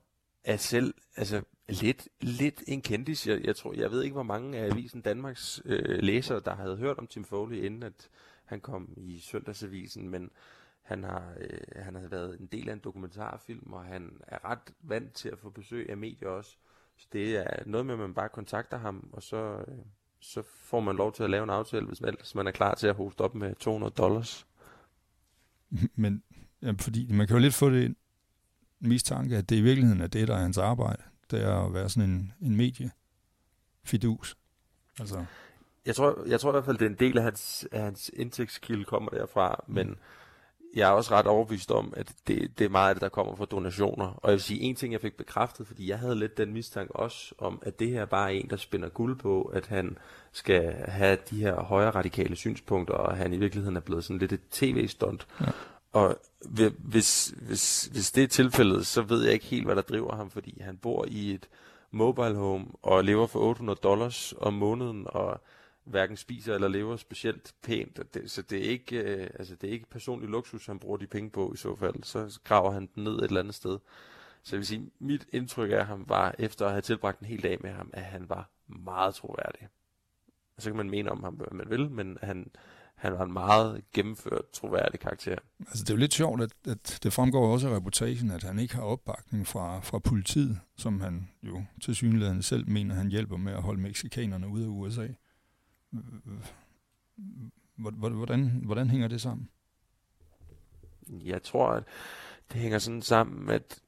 er 0.45 0.57
selv 0.57 0.95
altså, 1.17 1.43
lidt, 1.69 2.09
lidt 2.21 2.63
en 2.67 2.83
kendis. 2.83 3.27
Jeg, 3.27 3.45
jeg, 3.45 3.57
tror, 3.57 3.73
jeg 3.73 3.91
ved 3.91 4.03
ikke, 4.03 4.15
hvor 4.15 4.23
mange 4.23 4.59
af 4.59 4.71
Avisen 4.71 5.01
Danmarks 5.01 5.63
øh, 5.65 6.03
læsere, 6.03 6.41
der 6.41 6.55
havde 6.55 6.77
hørt 6.77 6.99
om 6.99 7.07
Tim 7.07 7.25
Foley, 7.25 7.57
inden 7.57 7.83
at 7.83 8.09
han 8.45 8.61
kom 8.61 8.95
i 8.97 9.21
Søndagsavisen, 9.21 10.09
men 10.09 10.31
han 10.83 11.05
har, 11.05 11.35
øh, 11.41 11.59
han 11.77 11.95
har 11.95 12.09
været 12.09 12.41
en 12.41 12.47
del 12.47 12.69
af 12.69 12.73
en 12.73 12.79
dokumentarfilm, 12.79 13.73
og 13.73 13.85
han 13.85 14.21
er 14.27 14.45
ret 14.45 14.75
vant 14.81 15.13
til 15.13 15.29
at 15.29 15.39
få 15.39 15.51
besøg 15.51 15.91
af 15.91 15.97
medier 15.97 16.29
også. 16.29 16.57
Så 16.97 17.07
det 17.13 17.37
er 17.37 17.63
noget 17.67 17.87
med, 17.87 17.95
at 17.95 18.01
man 18.01 18.15
bare 18.15 18.29
kontakter 18.29 18.79
ham, 18.79 19.11
og 19.13 19.23
så, 19.23 19.65
øh, 19.69 19.79
så 20.21 20.43
får 20.43 20.81
man 20.81 20.97
lov 20.97 21.13
til 21.13 21.23
at 21.23 21.31
lave 21.31 21.45
en 21.45 21.51
aftale, 21.51 21.87
hvis 21.87 22.01
man, 22.01 22.15
hvis 22.19 22.35
man 22.35 22.47
er 22.47 22.51
klar 22.51 22.75
til 22.75 22.87
at 22.87 22.95
hoste 22.95 23.21
op 23.21 23.35
med 23.35 23.55
200 23.55 23.93
dollars. 23.93 24.47
Men 25.95 26.23
ja, 26.67 26.73
fordi 26.79 27.13
man 27.13 27.27
kan 27.27 27.37
jo 27.37 27.43
lidt 27.43 27.55
få 27.55 27.71
det 27.71 27.95
mistanke, 28.81 29.37
at 29.37 29.49
det 29.49 29.57
i 29.57 29.61
virkeligheden 29.61 30.01
er 30.03 30.07
det, 30.07 30.29
der 30.29 30.35
er 30.35 30.41
hans 30.41 30.59
arbejde. 30.59 31.03
Det 31.31 31.43
er 31.43 31.67
at 31.67 31.75
være 31.75 31.89
sådan 31.89 32.11
en, 32.11 32.33
en 32.41 32.57
mediefidus. 32.57 34.37
Altså. 35.01 35.25
Jeg 35.87 35.97
tror, 35.97 36.25
jeg 36.27 36.41
tror 36.41 36.51
i 36.51 36.53
hvert 36.53 36.65
fald, 36.65 36.79
det 36.79 36.85
er 36.85 36.91
en 36.91 36.97
del 36.99 37.19
af 37.19 37.25
hans, 37.25 37.69
af 37.73 37.83
hans 37.83 38.11
indtægtskilde 38.15 38.85
kommer 38.85 39.11
derfra, 39.11 39.65
mm. 39.69 39.75
men 39.75 39.97
jeg 40.75 40.89
er 40.89 40.93
også 40.93 41.15
ret 41.15 41.27
overbevist 41.27 41.71
om, 41.71 41.95
at 41.97 42.13
det, 42.27 42.59
det 42.59 42.65
er 42.65 42.69
meget 42.69 42.89
af 42.89 42.95
det, 42.95 43.03
der 43.03 43.09
kommer 43.09 43.37
fra 43.37 43.45
donationer. 43.45 44.07
Og 44.07 44.31
jeg 44.31 44.33
vil 44.33 44.41
sige, 44.41 44.61
en 44.61 44.75
ting, 44.77 44.93
jeg 44.93 45.01
fik 45.01 45.17
bekræftet, 45.17 45.67
fordi 45.67 45.89
jeg 45.89 45.99
havde 45.99 46.15
lidt 46.15 46.39
den 46.39 46.53
mistanke 46.53 46.97
også, 46.97 47.35
om 47.39 47.63
at 47.63 47.79
det 47.79 47.91
her 47.91 48.05
bare 48.05 48.35
er 48.35 48.39
en, 48.39 48.51
der 48.51 48.57
spænder 48.57 48.89
guld 48.89 49.19
på, 49.19 49.43
at 49.43 49.67
han 49.67 49.99
skal 50.33 50.73
have 50.73 51.19
de 51.31 51.41
her 51.41 51.61
højere 51.61 51.91
radikale 51.91 52.37
synspunkter, 52.37 52.95
og 52.95 53.17
han 53.17 53.33
i 53.33 53.37
virkeligheden 53.37 53.77
er 53.77 53.81
blevet 53.81 54.05
sådan 54.05 54.19
lidt 54.19 54.33
et 54.33 54.49
tv-stunt. 54.51 55.27
Ja. 55.41 55.47
Og 55.97 56.19
hvis, 56.79 57.35
hvis, 57.37 57.85
hvis 57.93 58.13
det 58.13 58.25
er 58.25 58.29
tilfældet, 58.29 58.87
så 58.87 59.03
ved 59.03 59.25
jeg 59.25 59.33
ikke 59.33 59.45
helt, 59.47 59.65
hvad 59.65 59.77
der 59.77 59.83
driver 59.83 60.17
ham, 60.17 60.31
fordi 60.31 60.61
han 60.61 60.77
bor 60.77 61.05
i 61.09 61.35
et 61.35 61.49
mobile 61.91 62.35
home 62.35 62.67
og 62.83 63.05
lever 63.05 63.27
for 63.27 63.41
800 63.41 63.81
dollars 63.83 64.35
om 64.39 64.55
måneden, 64.55 65.07
og 65.09 65.41
hverken 65.85 66.17
spiser 66.17 66.55
eller 66.55 66.69
lever 66.69 66.97
specielt 66.97 67.55
pænt. 67.63 68.15
Det, 68.15 68.31
så 68.31 68.43
det 68.43 68.59
er, 68.59 68.71
ikke, 68.71 68.97
øh, 68.97 69.31
altså 69.35 69.57
det 69.57 69.69
er 69.69 69.73
ikke 69.73 69.87
personlig 69.91 70.29
luksus, 70.29 70.67
han 70.67 70.79
bruger 70.79 70.97
de 70.97 71.07
penge 71.07 71.31
på 71.31 71.53
i 71.53 71.57
så 71.57 71.77
fald. 71.77 72.03
Så 72.03 72.41
graver 72.45 72.71
han 72.71 72.89
den 72.95 73.05
ned 73.05 73.17
et 73.17 73.25
eller 73.25 73.41
andet 73.41 73.55
sted. 73.55 73.79
Så 74.43 74.57
jeg 74.57 74.59
vil 74.59 74.67
sige, 74.67 74.91
mit 74.99 75.27
indtryk 75.33 75.71
af 75.73 75.87
ham 75.87 76.05
var, 76.09 76.35
efter 76.39 76.67
at 76.67 76.73
have 76.73 76.83
tilbragt 76.83 77.21
en 77.21 77.27
hel 77.27 77.43
dag 77.43 77.59
med 77.61 77.71
ham, 77.71 77.91
at 77.93 78.03
han 78.03 78.29
var 78.29 78.51
meget 78.67 79.15
troværdig. 79.15 79.69
Og 80.57 80.63
så 80.63 80.71
kan 80.71 80.77
man 80.77 80.91
mene 80.91 81.11
om 81.11 81.23
ham, 81.23 81.35
hvad 81.35 81.47
man 81.53 81.71
vil, 81.71 81.91
men 81.91 82.19
han, 82.23 82.51
han 82.97 83.13
var 83.13 83.25
en 83.25 83.33
meget 83.33 83.85
gennemført, 83.93 84.51
troværdig 84.53 85.01
karakter. 85.01 85.37
Altså 85.61 85.85
det 85.85 85.91
er 85.91 85.95
jo 85.95 85.99
lidt 85.99 86.15
sjovt, 86.15 86.43
at, 86.43 86.53
at 86.69 86.99
det 87.03 87.13
fremgår 87.13 87.53
også 87.53 87.69
af 87.69 87.77
reportagen, 87.77 88.31
at 88.31 88.43
han 88.43 88.59
ikke 88.59 88.75
har 88.75 88.83
opbakning 88.83 89.47
fra, 89.47 89.81
fra 89.81 89.99
politiet, 89.99 90.61
som 90.77 91.01
han 91.01 91.29
jo 91.43 91.65
til 91.83 91.97
synligheden 91.97 92.43
selv 92.43 92.69
mener, 92.69 92.95
han 92.95 93.09
hjælper 93.09 93.37
med 93.37 93.53
at 93.53 93.63
holde 93.63 93.81
meksikanerne 93.81 94.49
ude 94.49 94.65
af 94.65 94.69
USA. 94.69 95.09
Hvordan, 97.77 98.61
hvordan 98.65 98.91
hænger 98.91 99.09
det 99.09 99.21
sammen? 99.21 99.49
Jeg 101.09 101.43
tror, 101.43 101.69
at 101.69 101.85
det 102.53 102.61
hænger 102.61 102.79
sådan 102.79 103.03
sammen, 103.03 103.51
at 103.51 103.81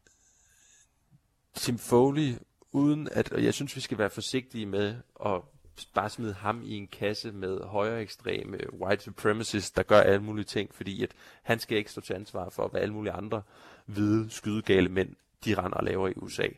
Tim 1.54 1.78
Foley, 1.78 2.34
uden 2.72 3.08
at, 3.12 3.32
og 3.32 3.44
jeg 3.44 3.54
synes, 3.54 3.76
vi 3.76 3.80
skal 3.80 3.98
være 3.98 4.10
forsigtige 4.10 4.66
med 4.66 4.96
at 5.26 5.42
bare 5.84 6.10
smide 6.10 6.32
ham 6.32 6.62
i 6.64 6.74
en 6.74 6.86
kasse 6.86 7.32
med 7.32 7.60
højere 7.60 8.02
ekstreme 8.02 8.58
white 8.72 9.02
supremacists, 9.04 9.70
der 9.70 9.82
gør 9.82 10.00
alle 10.00 10.22
mulige 10.22 10.44
ting, 10.44 10.74
fordi 10.74 11.02
at 11.02 11.12
han 11.42 11.58
skal 11.58 11.78
ikke 11.78 11.90
stå 11.90 12.00
til 12.00 12.14
ansvar 12.14 12.48
for, 12.48 12.68
hvad 12.68 12.80
alle 12.80 12.94
mulige 12.94 13.12
andre 13.12 13.42
hvide, 13.86 14.30
skydegale 14.30 14.88
mænd, 14.88 15.16
de 15.44 15.54
render 15.54 15.78
og 15.78 15.84
laver 15.84 16.08
i 16.08 16.12
USA. 16.16 16.48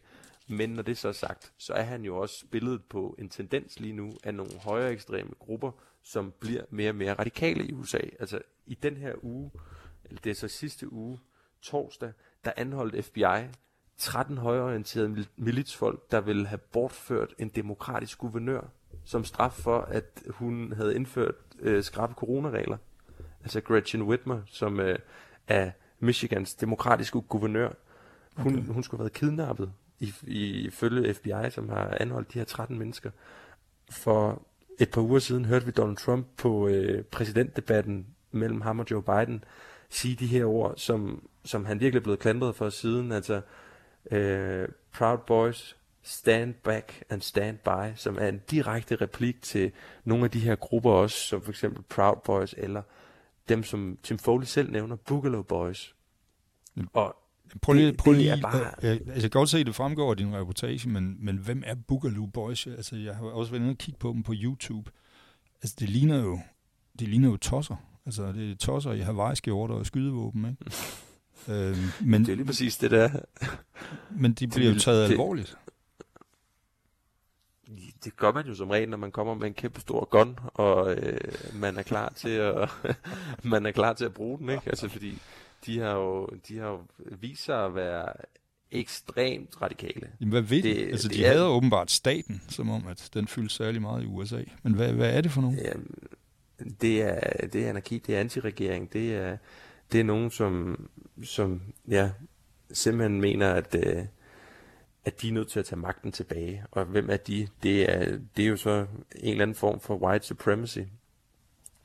Men 0.48 0.70
når 0.70 0.82
det 0.82 0.98
så 0.98 1.08
er 1.08 1.12
sagt, 1.12 1.52
så 1.58 1.72
er 1.72 1.82
han 1.82 2.04
jo 2.04 2.16
også 2.16 2.46
billedet 2.50 2.84
på 2.84 3.14
en 3.18 3.28
tendens 3.28 3.80
lige 3.80 3.92
nu 3.92 4.12
af 4.24 4.34
nogle 4.34 4.52
højere 4.58 4.92
ekstreme 4.92 5.30
grupper, 5.38 5.70
som 6.02 6.32
bliver 6.40 6.64
mere 6.70 6.90
og 6.90 6.94
mere 6.94 7.14
radikale 7.14 7.66
i 7.66 7.72
USA. 7.72 8.00
Altså 8.20 8.40
i 8.66 8.74
den 8.74 8.96
her 8.96 9.14
uge, 9.22 9.50
eller 10.04 10.20
det 10.20 10.30
er 10.30 10.34
så 10.34 10.48
sidste 10.48 10.92
uge, 10.92 11.20
torsdag, 11.62 12.12
der 12.44 12.52
anholdt 12.56 13.04
FBI 13.04 13.54
13 13.96 14.38
højreorienterede 14.38 15.26
militsfolk, 15.36 16.10
der 16.10 16.20
ville 16.20 16.46
have 16.46 16.58
bortført 16.58 17.34
en 17.38 17.48
demokratisk 17.48 18.18
guvernør 18.18 18.60
som 19.04 19.24
straf 19.24 19.52
for, 19.52 19.78
at 19.80 20.22
hun 20.28 20.72
havde 20.72 20.94
indført 20.94 21.34
øh, 21.60 21.82
skrabe 21.82 22.14
coronaregler. 22.14 22.76
Altså 23.42 23.60
Gretchen 23.60 24.02
Whitmer, 24.02 24.40
som 24.46 24.80
øh, 24.80 24.98
er 25.48 25.70
Michigans 26.00 26.54
demokratiske 26.54 27.20
guvernør, 27.20 27.70
hun, 28.36 28.58
okay. 28.58 28.72
hun 28.72 28.82
skulle 28.82 28.98
have 28.98 29.04
været 29.04 29.12
kidnappet 29.12 29.72
i, 29.98 30.14
i 30.22 30.70
følge 30.70 31.14
FBI, 31.14 31.50
som 31.50 31.68
har 31.68 31.96
anholdt 32.00 32.32
de 32.32 32.38
her 32.38 32.44
13 32.44 32.78
mennesker. 32.78 33.10
For 33.90 34.42
et 34.78 34.90
par 34.90 35.00
uger 35.00 35.18
siden 35.18 35.44
hørte 35.44 35.66
vi 35.66 35.70
Donald 35.70 35.96
Trump 35.96 36.26
på 36.36 36.68
øh, 36.68 37.04
præsidentdebatten 37.04 38.06
mellem 38.30 38.60
ham 38.60 38.78
og 38.78 38.86
Joe 38.90 39.02
Biden 39.02 39.44
sige 39.90 40.16
de 40.16 40.26
her 40.26 40.44
ord, 40.44 40.74
som, 40.76 41.28
som 41.44 41.64
han 41.64 41.80
virkelig 41.80 42.00
er 42.00 42.02
blevet 42.02 42.18
klandret 42.18 42.56
for 42.56 42.70
siden. 42.70 43.12
Altså, 43.12 43.40
øh, 44.10 44.68
Proud 44.92 45.18
Boys, 45.26 45.76
Stand 46.02 46.54
Back 46.54 47.04
and 47.10 47.20
Stand 47.20 47.58
By, 47.58 47.96
som 47.96 48.18
er 48.20 48.28
en 48.28 48.40
direkte 48.50 48.96
replik 48.96 49.42
til 49.42 49.72
nogle 50.04 50.24
af 50.24 50.30
de 50.30 50.40
her 50.40 50.54
grupper 50.56 50.90
også, 50.90 51.16
som 51.16 51.42
for 51.42 51.50
eksempel 51.50 51.82
Proud 51.82 52.16
Boys, 52.24 52.54
eller 52.58 52.82
dem, 53.48 53.62
som 53.62 53.98
Tim 54.02 54.18
Foley 54.18 54.46
selv 54.46 54.70
nævner, 54.70 54.96
Boogaloo 54.96 55.42
Boys. 55.42 55.94
Og 56.92 57.16
Prøv 57.62 57.74
lige, 57.74 57.92
prøv 57.92 58.12
lige, 58.12 58.32
det 58.32 58.42
bare... 58.42 58.56
jeg, 58.56 58.90
altså, 58.90 59.12
jeg 59.12 59.20
kan 59.20 59.30
godt 59.30 59.48
se, 59.48 59.58
at 59.58 59.66
det 59.66 59.74
fremgår 59.74 60.10
af 60.10 60.16
din 60.16 60.36
reportage, 60.36 60.88
men, 60.88 61.16
men 61.20 61.36
hvem 61.36 61.62
er 61.66 61.74
Boogaloo 61.74 62.26
Boys? 62.26 62.66
Altså, 62.66 62.96
jeg 62.96 63.16
har 63.16 63.24
også 63.24 63.52
været 63.52 63.62
inde 63.62 63.72
og 63.72 63.78
kigge 63.78 63.98
på 63.98 64.12
dem 64.12 64.22
på 64.22 64.32
YouTube. 64.36 64.90
Altså, 65.62 65.76
det 65.80 65.88
ligner 65.88 66.18
jo, 66.18 66.40
det 66.98 67.08
ligner 67.08 67.28
jo 67.28 67.36
tosser. 67.36 67.76
Altså, 68.06 68.32
det 68.32 68.50
er 68.50 68.56
tosser 68.56 68.92
i 68.92 69.00
hawaiiske 69.00 69.50
order 69.50 69.74
og 69.74 69.86
skydevåben, 69.86 70.44
ikke? 70.44 70.76
øhm, 71.68 71.76
men, 72.00 72.26
det 72.26 72.32
er 72.32 72.36
lige 72.36 72.46
præcis 72.46 72.76
det 72.76 72.90
der. 72.90 73.10
men 74.10 74.32
de 74.32 74.48
bliver 74.48 74.72
jo 74.72 74.78
taget 74.78 75.08
det, 75.08 75.12
alvorligt. 75.14 75.56
Det 78.04 78.16
gør 78.16 78.32
man 78.32 78.46
jo 78.46 78.54
som 78.54 78.70
regel, 78.70 78.88
når 78.88 78.96
man 78.96 79.10
kommer 79.10 79.34
med 79.34 79.46
en 79.46 79.54
kæmpe 79.54 79.80
stor 79.80 80.04
gun, 80.04 80.38
og 80.54 80.94
øh, 80.94 81.20
man 81.54 81.76
er 81.76 81.82
klar 81.82 82.12
til 82.16 82.28
at 82.28 82.70
man 83.52 83.66
er 83.66 83.70
klar 83.70 83.92
til 83.92 84.04
at 84.04 84.14
bruge 84.14 84.38
den, 84.38 84.48
ikke? 84.48 84.62
Altså 84.66 84.88
fordi 84.88 85.18
de 85.66 85.78
har 85.78 85.94
jo, 85.94 86.28
de 86.48 86.58
har 86.58 86.68
jo 86.68 86.80
vist 87.20 87.44
sig 87.44 87.64
at 87.64 87.74
være 87.74 88.12
ekstremt 88.70 89.62
radikale. 89.62 90.08
Jamen, 90.20 90.30
hvad 90.30 90.42
ved 90.42 90.62
det, 90.62 90.76
de? 90.76 90.82
Altså, 90.82 91.08
det 91.08 91.16
de 91.16 91.24
er, 91.24 91.32
havde 91.32 91.46
åbenbart 91.46 91.90
staten, 91.90 92.42
som 92.48 92.70
om, 92.70 92.86
at 92.86 93.10
den 93.14 93.26
fyldte 93.26 93.54
særlig 93.54 93.80
meget 93.80 94.02
i 94.02 94.06
USA. 94.06 94.42
Men 94.62 94.74
hvad, 94.74 94.92
hvad 94.92 95.16
er 95.16 95.20
det 95.20 95.30
for 95.30 95.40
nogen? 95.40 95.58
Jamen, 95.58 95.94
det 96.80 97.02
er, 97.02 97.46
det 97.46 97.64
er 97.64 97.68
anarki, 97.68 97.98
det 97.98 98.16
er 98.16 98.20
antiregering, 98.20 98.92
det 98.92 99.14
er, 99.14 99.36
det 99.92 100.00
er 100.00 100.04
nogen, 100.04 100.30
som, 100.30 100.78
som 101.22 101.62
ja, 101.88 102.10
simpelthen 102.72 103.20
mener, 103.20 103.52
at, 103.52 103.74
øh, 103.86 104.04
at 105.04 105.22
de 105.22 105.28
er 105.28 105.32
nødt 105.32 105.48
til 105.48 105.58
at 105.58 105.64
tage 105.64 105.80
magten 105.80 106.12
tilbage. 106.12 106.64
Og 106.70 106.84
hvem 106.84 107.10
er 107.10 107.16
de? 107.16 107.48
Det 107.62 107.92
er, 107.92 108.18
det 108.36 108.44
er 108.44 108.48
jo 108.48 108.56
så 108.56 108.86
en 109.16 109.30
eller 109.30 109.42
anden 109.42 109.54
form 109.54 109.80
for 109.80 109.96
white 109.96 110.26
supremacy. 110.26 110.78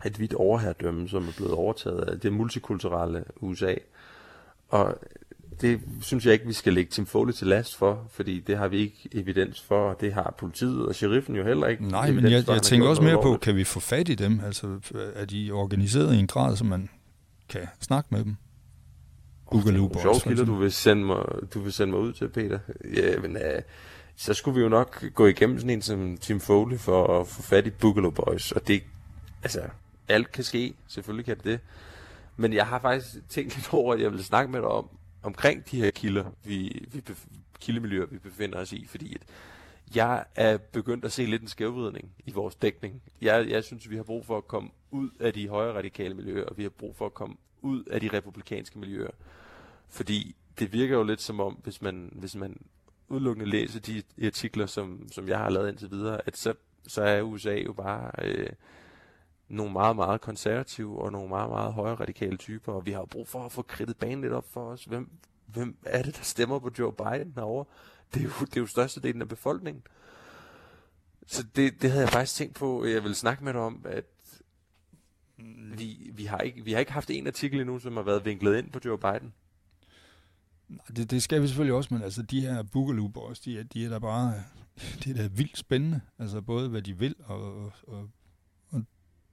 Et 0.06 0.16
hvidt 0.18 0.34
overherredømme, 0.34 1.10
som 1.10 1.28
er 1.28 1.32
blevet 1.38 1.54
overtaget 1.54 2.02
af 2.02 2.20
det 2.20 2.34
multikulturelle 2.34 3.24
USA. 3.42 3.76
Og 4.70 4.98
det 5.62 5.82
synes 6.02 6.26
jeg 6.26 6.34
ikke, 6.34 6.46
vi 6.46 6.54
skal 6.54 6.74
lægge 6.74 6.92
Tim 6.92 7.06
Foley 7.06 7.34
til 7.34 7.48
last 7.48 7.76
for, 7.76 8.08
fordi 8.12 8.40
det 8.40 8.58
har 8.58 8.68
vi 8.68 8.78
ikke 8.78 9.10
evidens 9.12 9.62
for, 9.62 9.90
og 9.90 10.02
det 10.02 10.14
har 10.14 10.36
politiet 10.38 10.86
og 10.86 10.96
sheriffen 10.96 11.36
jo 11.36 11.44
heller 11.44 11.68
ikke. 11.68 11.88
Nej, 11.88 12.12
men 12.12 12.24
jeg, 12.24 12.44
jeg 12.48 12.62
tænker 12.62 12.88
også 12.88 13.02
mere 13.02 13.22
på, 13.22 13.38
kan 13.42 13.56
vi 13.56 13.64
få 13.64 13.80
fat 13.80 14.10
i 14.10 14.16
dem? 14.16 14.40
Altså, 14.46 14.80
er 15.16 15.26
de 15.26 15.52
organiseret 15.52 16.16
i 16.16 16.20
en 16.20 16.28
grad, 16.28 16.56
så 16.56 16.64
man 16.64 16.90
kan 17.50 17.68
snakke 17.80 18.08
med 18.12 18.24
dem? 18.24 18.36
Boogaloo 19.52 19.88
Boys. 19.88 20.02
Sjov 20.02 20.16
kilder, 20.22 20.46
du 20.46 20.56
vil, 20.56 20.72
sende 20.72 21.06
mig, 21.06 21.26
du 21.54 21.60
vil 21.60 21.74
sende 21.74 21.94
mig 21.94 22.02
ud 22.02 22.14
til, 22.14 22.30
Peter. 22.30 22.60
Ja, 22.94 23.20
men 23.20 23.36
uh, 23.36 23.62
så 24.16 24.34
skulle 24.34 24.56
vi 24.56 24.62
jo 24.62 24.70
nok 24.70 25.06
gå 25.14 25.26
igennem 25.26 25.58
sådan 25.58 25.70
en 25.70 25.82
som 25.82 26.18
Tim 26.18 26.40
Foley 26.40 26.78
for 26.78 27.20
at 27.20 27.28
få 27.28 27.42
fat 27.42 27.68
i 27.68 27.70
Boogaloo 27.70 28.12
Boys. 28.12 28.52
Og 28.52 28.68
det, 28.68 28.84
altså, 29.44 29.62
alt 30.08 30.32
kan 30.32 30.44
ske. 30.44 30.74
Selvfølgelig 30.88 31.26
kan 31.26 31.38
det 31.38 31.44
det. 31.44 31.60
Men 32.38 32.54
jeg 32.54 32.68
har 32.68 32.80
faktisk 32.80 33.30
tænkt 33.30 33.56
lidt 33.56 33.74
over, 33.74 33.94
at 33.94 34.02
jeg 34.02 34.12
vil 34.12 34.24
snakke 34.24 34.52
med 34.52 34.60
dig 34.60 34.70
om, 34.70 34.90
omkring 35.24 35.72
de 35.72 35.78
her 35.78 35.92
kilder, 35.92 36.26
vi, 36.44 36.86
vi 36.92 37.02
kildemiljøer, 37.60 38.06
vi 38.06 38.18
befinder 38.18 38.60
os 38.60 38.74
i, 38.74 38.86
fordi 38.90 39.16
at 39.16 39.22
jeg 39.96 40.26
er 40.36 40.58
begyndt 40.58 41.06
at 41.06 41.12
se 41.12 41.26
lidt 41.26 41.42
en 41.42 41.48
skævvridning 41.48 42.12
i 42.26 42.32
vores 42.32 42.56
dækning. 42.56 43.02
Jeg, 43.22 43.50
jeg 43.50 43.64
synes, 43.64 43.90
vi 43.90 43.96
har 43.96 44.04
brug 44.04 44.26
for 44.26 44.38
at 44.38 44.48
komme 44.48 44.70
ud 44.92 45.10
af 45.20 45.34
de 45.34 45.48
højre 45.48 45.78
radikale 45.78 46.14
miljøer, 46.14 46.46
og 46.46 46.58
vi 46.58 46.64
har 46.64 46.70
brug 46.70 46.96
for 46.96 47.06
at 47.06 47.14
komme 47.14 47.36
ud 47.66 47.84
af 47.84 48.02
de 48.02 48.10
republikanske 48.14 48.80
miljøer. 48.80 49.12
Fordi 49.90 50.36
det 50.60 50.74
virker 50.74 50.98
jo 50.98 51.04
lidt 51.04 51.22
som 51.22 51.40
om, 51.40 51.54
hvis 51.54 51.82
man, 51.82 52.10
hvis 52.16 52.36
man 52.36 52.62
udelukkende 53.08 53.50
læser 53.50 53.80
de 53.80 54.04
artikler, 54.26 54.66
som, 54.66 55.08
som 55.12 55.28
jeg 55.28 55.38
har 55.38 55.50
lavet 55.50 55.70
indtil 55.70 55.92
videre, 55.92 56.22
at 56.26 56.38
så, 56.38 56.54
så 56.88 57.02
er 57.02 57.22
USA 57.22 57.56
jo 57.56 57.74
bare 57.74 58.12
øh, 58.22 58.50
nogle 59.48 59.74
meget, 59.74 59.96
meget 59.96 60.22
konservative 60.22 61.02
og 61.02 61.12
nogle 61.12 61.30
meget, 61.30 61.50
meget 61.50 61.74
højre 61.74 61.96
radikale 61.96 62.38
typer, 62.38 62.74
og 62.74 62.86
vi 62.86 62.92
har 62.92 63.06
brug 63.06 63.28
for 63.28 63.46
at 63.46 63.52
få 63.52 63.62
kridtet 63.62 63.98
banen 63.98 64.22
lidt 64.22 64.34
op 64.34 64.52
for 64.52 64.70
os. 64.70 64.84
Hvem, 64.84 65.10
hvem 65.46 65.78
er 65.86 66.04
det, 66.04 66.18
der 66.18 66.24
stemmer 66.24 66.60
på 66.60 66.72
Joe 66.80 66.94
Biden 66.94 67.34
herovre? 67.36 67.66
Det 68.14 68.20
er 68.20 68.24
jo, 68.24 68.32
det 68.40 68.58
er 68.58 68.62
jo 68.62 68.68
størstedelen 68.68 69.22
af 69.22 69.30
befolkningen. 69.30 69.84
Så 71.28 71.44
det, 71.56 71.82
det 71.82 71.92
havde 71.92 72.04
jeg 72.04 72.12
faktisk 72.12 72.36
tænkt 72.36 72.56
på, 72.56 72.86
jeg 72.86 73.04
ville 73.04 73.16
snakke 73.16 73.44
med 73.44 73.54
dig 73.54 73.62
om, 73.62 73.86
at 73.86 74.06
vi, 75.78 76.12
vi, 76.14 76.26
har 76.26 76.38
ikke, 76.38 76.64
vi 76.64 76.72
har 76.72 76.80
ikke 76.80 76.92
haft 76.92 77.10
en 77.10 77.28
artikel 77.28 77.60
endnu, 77.60 77.80
som 77.80 77.96
har 77.96 78.04
været 78.04 78.26
vinklet 78.26 78.58
ind 78.58 78.72
på 78.72 78.80
Joe 78.86 78.98
Biden. 78.98 79.34
Nej, 80.70 80.86
det, 80.96 81.12
det 81.12 81.24
skal 81.24 81.42
vi 81.42 81.48
selvfølgelig 81.48 81.76
også, 81.76 81.94
men 81.94 82.04
altså 82.04 82.22
de 82.22 82.42
her 82.42 82.64
Boogaloo 82.64 83.08
Boys, 83.08 83.40
de 83.40 83.60
er, 83.60 83.64
de 83.64 83.86
er 83.86 83.90
da 83.90 84.00
bare 84.00 84.34
det 85.04 85.08
er 85.08 85.14
da 85.14 85.28
vildt 85.28 85.58
spændende. 85.58 86.02
Altså 86.20 86.42
både 86.42 86.70
hvad 86.70 86.82
de 86.82 86.98
vil, 86.98 87.16
og, 87.26 87.64
og, 87.64 87.74
og, 87.88 88.10
og 88.70 88.84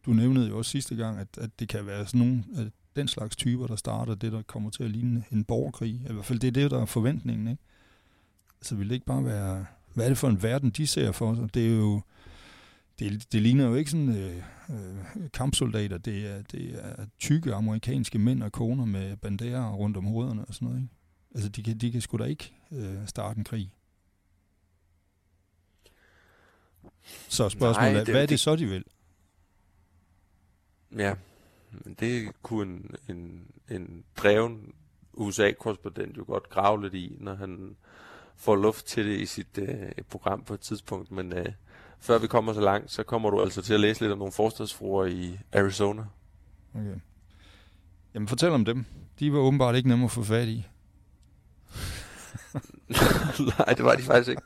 du 0.07 0.13
nævnede 0.13 0.49
jo 0.49 0.59
også 0.59 0.71
sidste 0.71 0.97
gang, 0.97 1.19
at, 1.19 1.39
at 1.39 1.51
det 1.61 1.69
kan 1.69 1.87
være 1.87 2.07
sådan 2.07 2.19
nogle 2.19 2.45
af 2.57 2.71
den 2.97 3.09
slags 3.09 3.37
typer, 3.37 3.67
der 3.67 3.77
starter 3.77 4.15
det, 4.15 4.33
der 4.33 4.43
kommer 4.43 4.71
til 4.71 4.85
at 4.85 4.91
ligne 4.91 5.25
en 5.33 5.45
borgerkrig. 5.45 5.91
I 6.11 6.13
hvert 6.13 6.25
fald 6.25 6.39
det 6.39 6.49
er 6.49 6.53
det, 6.53 6.71
der 6.71 6.81
er 6.81 6.87
forventningen, 6.87 7.49
ikke? 7.49 7.63
Altså 8.61 8.75
vil 8.75 8.89
det 8.89 8.95
ikke 8.95 9.07
bare 9.07 9.25
være, 9.25 9.67
hvad 9.95 10.05
er 10.05 10.09
det 10.09 10.19
for 10.19 10.29
en 10.29 10.43
verden, 10.43 10.71
de 10.71 10.87
ser 10.87 11.13
for 11.13 11.35
sig? 11.35 11.55
Det 11.55 11.67
er 11.67 11.77
jo, 11.77 12.03
det, 13.11 13.33
det 13.33 13.43
ligner 13.43 13.67
jo 13.67 13.75
ikke 13.75 13.91
sådan 13.91 14.17
øh, 14.17 14.37
øh, 14.71 15.31
kampsoldater, 15.33 15.99
det 15.99 16.27
er, 16.27 16.43
det 16.43 16.85
er 16.85 17.07
tykke 17.19 17.55
amerikanske 17.55 18.19
mænd 18.19 18.43
og 18.43 18.53
koner 18.53 18.85
med 18.85 19.17
banderer 19.17 19.73
rundt 19.73 19.97
om 19.97 20.05
hovederne 20.05 20.45
og 20.45 20.55
sådan 20.55 20.69
noget, 20.69 20.83
ikke? 20.83 20.95
Altså, 21.35 21.49
de 21.49 21.63
kan, 21.63 21.79
de 21.79 21.93
kan 21.93 22.01
sgu 22.01 22.17
da 22.17 22.25
ikke 22.25 22.55
øh, 22.73 23.07
starte 23.07 23.39
en 23.39 23.45
krig. 23.45 23.73
Så 27.29 27.49
spørgsmålet 27.49 27.93
Nej, 27.95 28.01
det, 28.01 28.09
er, 28.09 28.13
hvad 28.13 28.23
er 28.23 28.27
det 28.27 28.41
så, 28.41 28.57
de 28.57 28.67
vil? 28.67 28.85
Ja, 30.97 31.15
det 32.01 32.43
kunne 32.43 32.73
en, 32.73 32.95
en, 33.09 33.47
en 33.71 34.05
dreven 34.17 34.75
USA-korrespondent 35.13 36.17
jo 36.17 36.25
godt 36.27 36.49
grave 36.49 36.83
lidt 36.83 36.95
i, 36.95 37.17
når 37.21 37.35
han 37.35 37.77
får 38.37 38.57
luft 38.57 38.87
til 38.87 39.07
det 39.07 39.21
i 39.21 39.27
sit 39.27 39.59
øh, 39.59 39.93
program 40.09 40.45
på 40.45 40.55
et 40.55 40.61
tidspunkt. 40.61 41.11
Men 41.11 41.33
øh, 41.33 41.53
før 42.03 42.19
vi 42.19 42.27
kommer 42.27 42.53
så 42.53 42.61
langt, 42.61 42.91
så 42.91 43.03
kommer 43.03 43.31
du 43.31 43.41
altså 43.43 43.63
til 43.63 43.75
at 43.75 43.81
læse 43.81 44.01
lidt 44.01 44.13
om 44.13 44.19
nogle 44.19 44.33
forstadsfruer 44.33 45.07
i 45.07 45.39
Arizona. 45.53 46.05
Okay. 46.75 46.95
Jamen 48.15 48.29
fortæl 48.29 48.51
om 48.51 48.65
dem. 48.65 48.85
De 49.19 49.33
var 49.33 49.39
åbenbart 49.39 49.77
ikke 49.77 49.89
nemme 49.89 50.05
at 50.05 50.11
få 50.11 50.23
fat 50.23 50.49
i. 50.49 50.67
Nej, 53.59 53.75
det 53.77 53.85
var 53.85 53.95
de 53.95 54.03
faktisk 54.03 54.31
ikke. 54.31 54.43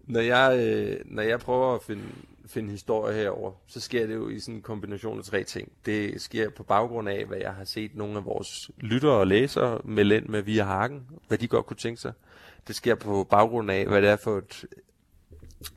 Når 0.00 0.20
jeg, 0.20 0.58
øh, 0.58 0.96
når 1.04 1.22
jeg 1.22 1.40
prøver 1.40 1.74
at 1.74 1.82
finde, 1.82 2.02
finde 2.46 2.70
historie 2.70 3.14
herover, 3.14 3.52
så 3.66 3.80
sker 3.80 4.06
det 4.06 4.14
jo 4.14 4.28
i 4.28 4.40
sådan 4.40 4.54
en 4.54 4.62
kombination 4.62 5.18
af 5.18 5.24
tre 5.24 5.44
ting. 5.44 5.72
Det 5.86 6.22
sker 6.22 6.50
på 6.50 6.62
baggrund 6.62 7.08
af, 7.08 7.24
hvad 7.24 7.38
jeg 7.38 7.54
har 7.54 7.64
set 7.64 7.94
nogle 7.94 8.16
af 8.16 8.24
vores 8.24 8.70
lyttere 8.78 9.12
og 9.12 9.26
læsere 9.26 9.80
melde 9.84 10.16
ind 10.16 10.26
med 10.26 10.42
via 10.42 10.64
Hagen, 10.64 11.06
hvad 11.28 11.38
de 11.38 11.48
godt 11.48 11.66
kunne 11.66 11.76
tænke 11.76 12.00
sig. 12.00 12.12
Det 12.68 12.76
sker 12.76 12.94
på 12.94 13.26
baggrund 13.30 13.70
af, 13.70 13.86
hvad 13.86 14.02
det 14.02 14.10
er 14.10 14.16
for 14.16 14.38
et 14.38 14.64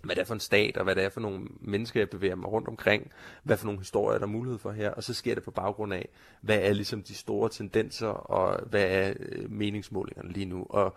hvad 0.02 0.16
det 0.16 0.22
er 0.22 0.26
for 0.26 0.34
en 0.34 0.40
stat, 0.40 0.78
og 0.78 0.84
hvad 0.84 0.96
det 0.96 1.04
er 1.04 1.10
for 1.10 1.22
nogle 1.22 1.48
mennesker, 1.60 2.00
jeg 2.00 2.10
bevæger 2.10 2.36
mig 2.36 2.52
rundt 2.52 2.68
omkring, 2.68 3.12
hvad 3.44 3.58
for 3.58 3.66
nogle 3.66 3.80
historier 3.80 4.18
der 4.18 4.26
er 4.26 4.30
mulighed 4.30 4.60
for 4.60 4.72
her, 4.72 4.90
og 4.92 5.04
så 5.04 5.14
sker 5.14 5.36
det 5.36 5.44
på 5.44 5.52
baggrund 5.52 5.94
af, 5.94 6.10
hvad 6.42 6.60
er 6.60 6.74
ligesom 6.74 7.04
de 7.04 7.16
store 7.16 7.50
tendenser, 7.50 8.08
og 8.08 8.66
hvad 8.70 8.84
er 8.84 9.14
øh, 9.20 9.52
meningsmålingerne 9.52 10.34
lige 10.34 10.46
nu. 10.46 10.66
Og 10.70 10.96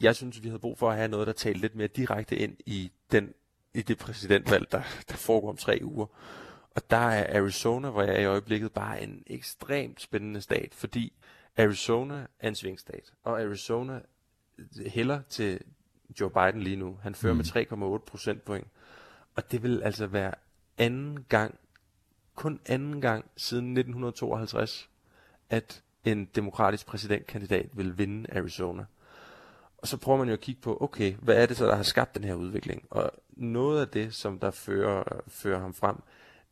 jeg 0.00 0.16
synes, 0.16 0.42
vi 0.42 0.48
havde 0.48 0.60
brug 0.60 0.78
for 0.78 0.90
at 0.90 0.96
have 0.96 1.08
noget, 1.08 1.26
der 1.26 1.32
talte 1.32 1.60
lidt 1.60 1.74
mere 1.74 1.86
direkte 1.86 2.36
ind 2.36 2.56
i, 2.66 2.92
den, 3.12 3.34
i 3.74 3.82
det 3.82 3.98
præsidentvalg, 3.98 4.72
der, 4.72 4.82
der 5.08 5.14
foregår 5.14 5.48
om 5.48 5.56
tre 5.56 5.80
uger. 5.82 6.06
Og 6.74 6.90
der 6.90 6.96
er 6.96 7.38
Arizona, 7.38 7.90
hvor 7.90 8.02
jeg 8.02 8.14
er 8.14 8.20
i 8.20 8.24
øjeblikket, 8.24 8.72
bare 8.72 9.02
en 9.02 9.22
ekstremt 9.26 10.00
spændende 10.00 10.40
stat, 10.40 10.74
fordi 10.74 11.12
Arizona 11.56 12.26
er 12.40 12.48
en 12.48 12.54
svingstat, 12.54 13.12
og 13.24 13.40
Arizona 13.40 14.00
hælder 14.86 15.20
til 15.28 15.60
Joe 16.20 16.30
Biden 16.30 16.62
lige 16.62 16.76
nu. 16.76 16.98
Han 17.02 17.14
fører 17.14 17.32
mm. 17.32 17.42
med 17.80 17.98
3,8 18.00 18.04
procentpoint. 18.04 18.66
Og 19.34 19.50
det 19.50 19.62
vil 19.62 19.82
altså 19.82 20.06
være 20.06 20.34
anden 20.78 21.24
gang, 21.28 21.58
kun 22.34 22.60
anden 22.66 23.00
gang 23.00 23.24
siden 23.36 23.64
1952, 23.64 24.90
at 25.50 25.82
en 26.04 26.24
demokratisk 26.24 26.86
præsidentkandidat 26.86 27.68
vil 27.72 27.98
vinde 27.98 28.36
Arizona. 28.36 28.84
Og 29.78 29.88
så 29.88 29.96
prøver 29.96 30.18
man 30.18 30.28
jo 30.28 30.32
at 30.32 30.40
kigge 30.40 30.60
på, 30.60 30.78
okay, 30.80 31.14
hvad 31.14 31.36
er 31.36 31.46
det 31.46 31.56
så, 31.56 31.66
der 31.66 31.76
har 31.76 31.82
skabt 31.82 32.14
den 32.14 32.24
her 32.24 32.34
udvikling? 32.34 32.84
Og 32.90 33.10
noget 33.28 33.80
af 33.80 33.88
det, 33.88 34.14
som 34.14 34.38
der 34.38 34.50
fører, 34.50 35.22
fører 35.28 35.60
ham 35.60 35.74
frem, 35.74 35.96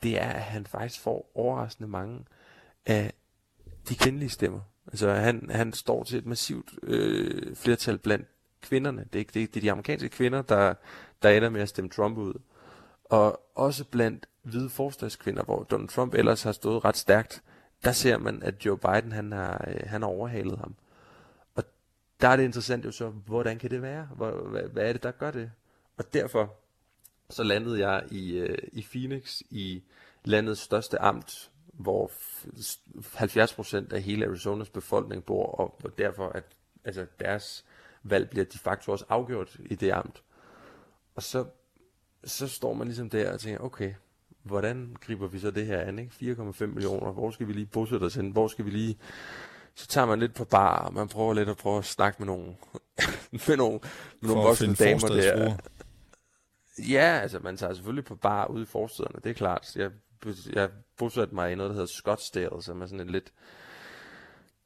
det 0.03 0.21
er, 0.21 0.29
at 0.29 0.43
han 0.43 0.67
faktisk 0.67 1.01
får 1.01 1.31
overraskende 1.35 1.89
mange 1.89 2.25
af 2.87 3.13
de 3.89 3.95
kvindelige 3.95 4.31
stemmer. 4.31 4.61
Altså 4.87 5.11
han, 5.11 5.51
han 5.51 5.73
står 5.73 6.05
til 6.05 6.19
et 6.19 6.27
massivt 6.27 6.71
øh, 6.83 7.57
flertal 7.57 7.99
blandt 7.99 8.27
kvinderne. 8.65 9.07
Det 9.13 9.21
er, 9.21 9.25
det, 9.25 9.35
det 9.35 9.57
er 9.57 9.61
de 9.61 9.71
amerikanske 9.71 10.09
kvinder, 10.09 10.43
der, 10.43 10.75
der 11.23 11.31
ender 11.31 11.49
med 11.49 11.61
at 11.61 11.69
stemme 11.69 11.91
Trump 11.91 12.19
ud. 12.19 12.35
Og 13.05 13.41
også 13.55 13.85
blandt 13.85 14.29
hvide 14.43 14.71
forstadskvinder, 14.71 15.43
hvor 15.43 15.63
Donald 15.63 15.89
Trump 15.89 16.15
ellers 16.15 16.43
har 16.43 16.53
stået 16.53 16.85
ret 16.85 16.97
stærkt, 16.97 17.43
der 17.85 17.93
ser 17.93 18.19
man, 18.19 18.43
at 18.43 18.67
Joe 18.67 18.79
Biden 18.79 19.13
han 19.13 19.33
har, 19.33 19.65
øh, 19.69 19.81
han 19.87 20.03
har 20.03 20.09
overhalet 20.09 20.59
ham. 20.59 20.75
Og 21.55 21.65
der 22.21 22.29
er 22.29 22.37
det 22.37 22.45
interessant 22.45 22.85
jo 22.85 22.91
så, 22.91 23.09
hvordan 23.09 23.59
kan 23.59 23.71
det 23.71 23.83
være? 23.83 24.09
Hvor, 24.17 24.31
hvad, 24.31 24.63
hvad 24.63 24.89
er 24.89 24.93
det, 24.93 25.03
der 25.03 25.11
gør 25.11 25.31
det? 25.31 25.51
Og 25.97 26.15
derfor 26.15 26.55
så 27.31 27.43
landede 27.43 27.89
jeg 27.89 28.05
i, 28.11 28.37
øh, 28.37 28.59
i 28.73 28.87
Phoenix, 28.91 29.41
i 29.51 29.83
landets 30.25 30.61
største 30.61 30.99
amt, 30.99 31.51
hvor 31.73 32.11
70% 33.91 33.95
af 33.95 34.03
hele 34.03 34.27
Arizonas 34.27 34.71
befolkning 34.71 35.25
bor, 35.25 35.47
og, 35.47 35.79
og 35.85 35.99
derfor 35.99 36.29
at 36.29 36.45
altså 36.85 37.07
deres 37.21 37.65
valg 38.05 38.31
bliver 38.31 38.45
de 38.45 38.59
facto 38.59 38.93
også 38.93 39.05
afgjort 39.09 39.57
i 39.67 39.75
det 39.75 39.93
amt. 39.93 40.23
Og 41.15 41.23
så, 41.23 41.45
så 42.25 42.49
står 42.49 42.75
man 42.75 42.87
ligesom 42.87 43.11
der 43.11 43.33
og 43.33 43.41
tænker, 43.41 43.61
okay, 43.61 43.95
hvordan 44.43 44.97
griber 45.01 45.27
vi 45.27 45.39
så 45.39 45.51
det 45.51 45.67
her 45.67 45.81
an? 45.81 46.11
4,5 46.23 46.67
millioner, 46.67 47.13
hvor 47.13 47.31
skal 47.31 47.49
vi 47.49 47.53
lige 47.53 47.67
bosætte 47.67 48.05
os 48.05 48.15
hen? 48.15 48.31
Hvor 48.31 48.49
skal 48.49 48.65
vi 48.65 48.71
lige... 48.71 48.99
Så 49.75 49.87
tager 49.87 50.07
man 50.07 50.21
lidt 50.21 50.35
på 50.35 50.45
bar, 50.45 50.87
og 50.87 50.95
man 50.95 51.09
prøver 51.09 51.35
lidt 51.35 51.49
at 51.49 51.57
prøve 51.57 51.79
at 51.79 51.85
snakke 51.85 52.17
med 52.19 52.27
nogle, 52.27 52.45
med 53.49 53.57
nogle, 53.57 53.81
med 54.21 54.31
nogle 54.31 54.43
voksne 54.43 54.75
damer 54.75 55.09
der. 55.09 55.57
Ja, 56.91 57.19
altså 57.23 57.39
man 57.39 57.57
tager 57.57 57.75
selvfølgelig 57.75 58.05
på 58.05 58.15
bar 58.15 58.47
ude 58.47 58.63
i 58.63 58.67
forstederne, 58.67 59.21
det 59.25 59.31
er 59.31 59.35
klart. 59.35 59.77
Jeg, 59.77 59.91
jeg 60.53 60.71
bosatte 60.97 61.35
mig 61.35 61.53
i 61.53 61.55
noget, 61.55 61.71
der 61.71 61.75
hedder 61.75 61.87
Scottsdale, 61.87 62.63
som 62.63 62.83
er 62.83 62.87
sådan 62.87 63.01
en 63.01 63.11
lidt 63.11 63.33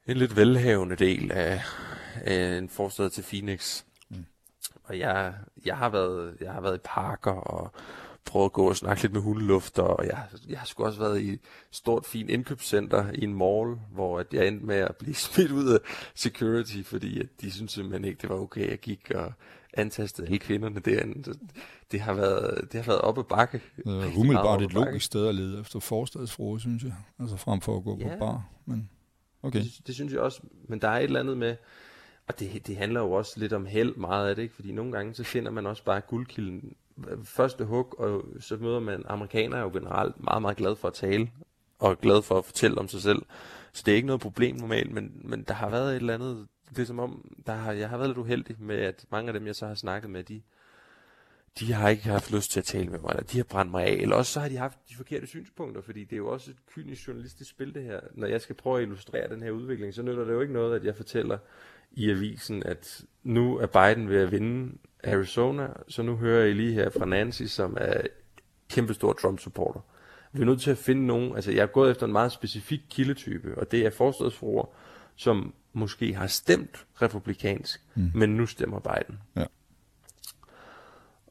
en 0.09 0.17
lidt 0.17 0.37
velhavende 0.37 0.97
del 0.97 1.33
af, 1.33 1.63
af 2.25 2.59
en 2.59 2.69
forstad 2.69 3.11
til 3.11 3.23
Phoenix. 3.23 3.85
Mm. 4.09 4.25
Og 4.85 4.99
jeg, 4.99 5.35
jeg, 5.65 5.77
har 5.77 5.89
været, 5.89 6.37
jeg 6.41 6.53
har 6.53 6.61
været 6.61 6.77
i 6.77 6.81
parker 6.85 7.33
og 7.33 7.73
prøvet 8.25 8.45
at 8.45 8.53
gå 8.53 8.69
og 8.69 8.77
snakke 8.77 9.03
lidt 9.03 9.13
med 9.13 9.21
hundelufter, 9.21 9.83
og 9.83 10.07
jeg, 10.07 10.23
jeg 10.49 10.59
har 10.59 10.67
sgu 10.67 10.85
også 10.85 10.99
været 10.99 11.21
i 11.21 11.33
et 11.33 11.41
stort, 11.71 12.07
fint 12.07 12.31
indkøbscenter 12.31 13.13
i 13.15 13.25
en 13.25 13.35
mall, 13.35 13.77
hvor 13.93 14.21
at 14.21 14.27
jeg 14.33 14.49
endte 14.49 14.67
med 14.67 14.77
at 14.77 14.97
blive 14.97 15.15
smidt 15.27 15.51
ud 15.51 15.73
af 15.73 15.79
security, 16.15 16.83
fordi 16.83 17.21
at 17.21 17.27
de 17.41 17.51
synes 17.51 17.73
simpelthen 17.73 18.05
ikke, 18.05 18.23
det 18.23 18.31
var 18.31 18.37
okay, 18.37 18.63
at 18.63 18.71
jeg 18.71 18.79
gik 18.79 19.11
og 19.15 19.33
antastede 19.75 20.27
alle 20.27 20.39
kvinderne 20.39 20.81
derinde. 20.81 21.25
Så 21.25 21.39
det 21.93 22.01
har 22.01 22.15
været, 22.15 22.73
det 22.73 22.85
har 22.85 22.93
været 22.93 23.01
op 23.01 23.19
ad 23.19 23.25
bakke. 23.25 23.61
Det 23.77 23.87
er 23.87 24.19
umiddelbart 24.19 24.63
et 24.63 24.73
logisk 24.73 25.07
sted 25.07 25.27
at 25.27 25.35
lede 25.35 25.61
efter 25.61 25.81
forstadsfruer, 25.81 26.59
synes 26.59 26.83
jeg. 26.83 26.95
Altså 27.21 27.37
frem 27.37 27.61
for 27.61 27.77
at 27.77 27.85
gå 27.85 27.99
ja. 28.01 28.09
på 28.09 28.19
bar. 28.19 28.43
Men 28.67 28.91
Okay. 29.43 29.63
Det, 29.63 29.81
det 29.87 29.95
synes 29.95 30.13
jeg 30.13 30.21
også, 30.21 30.41
men 30.69 30.81
der 30.81 30.89
er 30.89 30.99
et 30.99 31.05
eller 31.05 31.21
andet 31.21 31.39
med, 31.39 31.57
og 32.29 32.41
det, 32.41 32.67
det 32.67 32.77
handler 32.77 33.01
jo 33.01 33.13
også 33.13 33.41
lidt 33.41 33.53
om 33.53 33.67
held 33.67 33.97
meget 33.97 34.29
af 34.29 34.37
det, 34.37 34.43
ikke? 34.43 34.55
fordi 34.55 34.73
nogle 34.73 34.93
gange 34.93 35.15
så 35.15 35.25
finder 35.25 35.51
man 35.51 35.67
også 35.67 35.85
bare 35.85 36.01
guldkilden 36.01 36.77
øh, 37.09 37.25
første 37.25 37.65
hug, 37.65 37.95
og 37.99 38.25
så 38.41 38.57
møder 38.57 38.81
man 38.81 39.05
amerikanere 39.07 39.61
jo 39.61 39.71
generelt 39.73 40.25
meget, 40.25 40.43
meget 40.43 40.57
glad 40.57 40.77
for 40.77 40.89
at 40.89 40.95
tale, 40.95 41.31
og 41.79 42.01
glad 42.01 42.23
for 42.23 42.39
at 42.39 42.45
fortælle 42.45 42.79
om 42.79 42.89
sig 42.89 43.03
selv. 43.03 43.23
Så 43.73 43.83
det 43.87 43.93
er 43.93 43.97
ikke 43.97 44.07
noget 44.07 44.21
problem 44.21 44.57
normalt, 44.57 44.93
men, 44.93 45.21
men 45.25 45.43
der 45.43 45.55
har 45.55 45.69
været 45.71 45.91
et 45.91 45.97
eller 45.97 46.15
andet, 46.15 46.47
det 46.71 46.79
er 46.79 46.85
som 46.85 46.99
om, 46.99 47.37
der 47.47 47.53
har, 47.53 47.73
jeg 47.73 47.89
har 47.89 47.97
været 47.97 48.09
lidt 48.09 48.19
uheldig 48.19 48.57
med, 48.59 48.77
at 48.77 49.05
mange 49.11 49.29
af 49.29 49.33
dem, 49.35 49.47
jeg 49.47 49.55
så 49.55 49.67
har 49.67 49.75
snakket 49.75 50.11
med, 50.11 50.25
de, 50.25 50.43
de 51.61 51.73
har 51.73 51.89
ikke 51.89 52.03
haft 52.03 52.33
lyst 52.33 52.51
til 52.51 52.61
at 52.61 52.65
tale 52.65 52.91
med 52.91 52.99
mig, 52.99 53.11
eller 53.11 53.23
de 53.23 53.37
har 53.37 53.45
brændt 53.45 53.71
mig 53.71 53.85
af, 53.85 53.93
eller 53.93 54.17
også 54.17 54.33
så 54.33 54.41
har 54.41 54.49
de 54.49 54.57
haft 54.57 54.79
de 54.89 54.95
forkerte 54.95 55.27
synspunkter, 55.27 55.83
fordi 55.83 56.05
det 56.05 56.13
er 56.13 56.17
jo 56.17 56.29
også 56.29 56.51
et 56.51 56.57
kynisk 56.75 57.09
journalistisk 57.09 57.51
spil 57.51 57.75
det 57.75 57.83
her. 57.83 58.01
Når 58.13 58.27
jeg 58.27 58.41
skal 58.41 58.55
prøve 58.57 58.77
at 58.77 58.83
illustrere 58.83 59.29
den 59.29 59.43
her 59.43 59.51
udvikling, 59.51 59.95
så 59.95 60.03
nytter 60.03 60.25
det 60.25 60.33
jo 60.33 60.41
ikke 60.41 60.53
noget, 60.53 60.77
at 60.77 60.85
jeg 60.85 60.97
fortæller 60.97 61.39
i 61.99 62.11
avisen, 62.11 62.63
at 62.63 63.01
nu 63.23 63.59
er 63.59 63.67
Biden 63.67 64.09
ved 64.09 64.17
at 64.21 64.33
vinde 64.33 64.79
Arizona, 65.05 65.69
så 65.89 66.03
nu 66.03 66.17
hører 66.17 66.47
I 66.47 66.53
lige 66.53 66.73
her 66.73 66.91
fra 66.99 67.07
Nancy, 67.07 67.43
som 67.43 67.77
er 67.81 68.01
kæmpestor 68.69 69.13
Trump-supporter. 69.13 69.81
Vi 70.33 70.41
er 70.41 70.47
nødt 70.47 70.61
til 70.61 70.71
at 70.71 70.79
finde 70.79 71.07
nogen, 71.07 71.35
altså 71.35 71.53
jeg 71.53 71.63
er 71.63 71.67
gået 71.67 71.91
efter 71.91 72.07
en 72.07 72.13
meget 72.13 72.33
specifik 72.33 72.81
kildetype, 72.91 73.59
og 73.59 73.71
det 73.71 73.87
er 73.87 73.91
forstadsfruer, 73.91 74.67
som 75.17 75.55
måske 75.73 76.15
har 76.15 76.27
stemt 76.27 76.87
republikansk, 77.03 77.81
mm. 77.95 78.11
men 78.15 78.31
nu 78.31 78.47
stemmer 78.47 78.81
Biden. 78.81 79.19
Ja. 79.37 79.45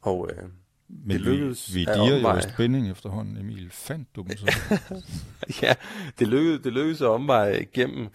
Og 0.01 0.30
øh, 0.32 0.43
Men 0.89 1.10
det 1.10 1.21
lykkedes 1.21 1.75
vi, 1.75 1.80
vi 1.80 1.86
diger 1.86 2.36
jo 2.36 2.41
spænding 2.41 2.91
efterhånden, 2.91 3.38
Emil. 3.38 3.69
Fandt 3.71 4.15
du 4.15 4.21
dem 4.21 4.38
så? 4.38 4.80
ja, 5.62 5.73
det 6.19 6.27
lykkedes, 6.27 6.62
det 6.62 6.73
lykkedes 6.73 7.01
at 7.01 7.08
omveje 7.08 7.62
igennem, 7.62 8.08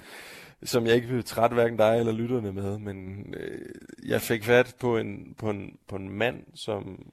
som 0.65 0.87
jeg 0.87 0.95
ikke 0.95 1.09
vil 1.09 1.25
trætte 1.25 1.55
hverken 1.55 1.79
dig 1.79 1.99
eller 1.99 2.13
lytterne 2.13 2.53
med, 2.53 2.79
men 2.79 3.27
øh, 3.37 3.69
jeg 4.07 4.21
fik 4.21 4.45
fat 4.45 4.77
på 4.81 4.99
en, 4.99 5.35
på, 5.39 5.51
en, 5.51 5.79
på 5.89 5.97
en 5.97 6.11
mand, 6.11 6.45
som 6.55 7.07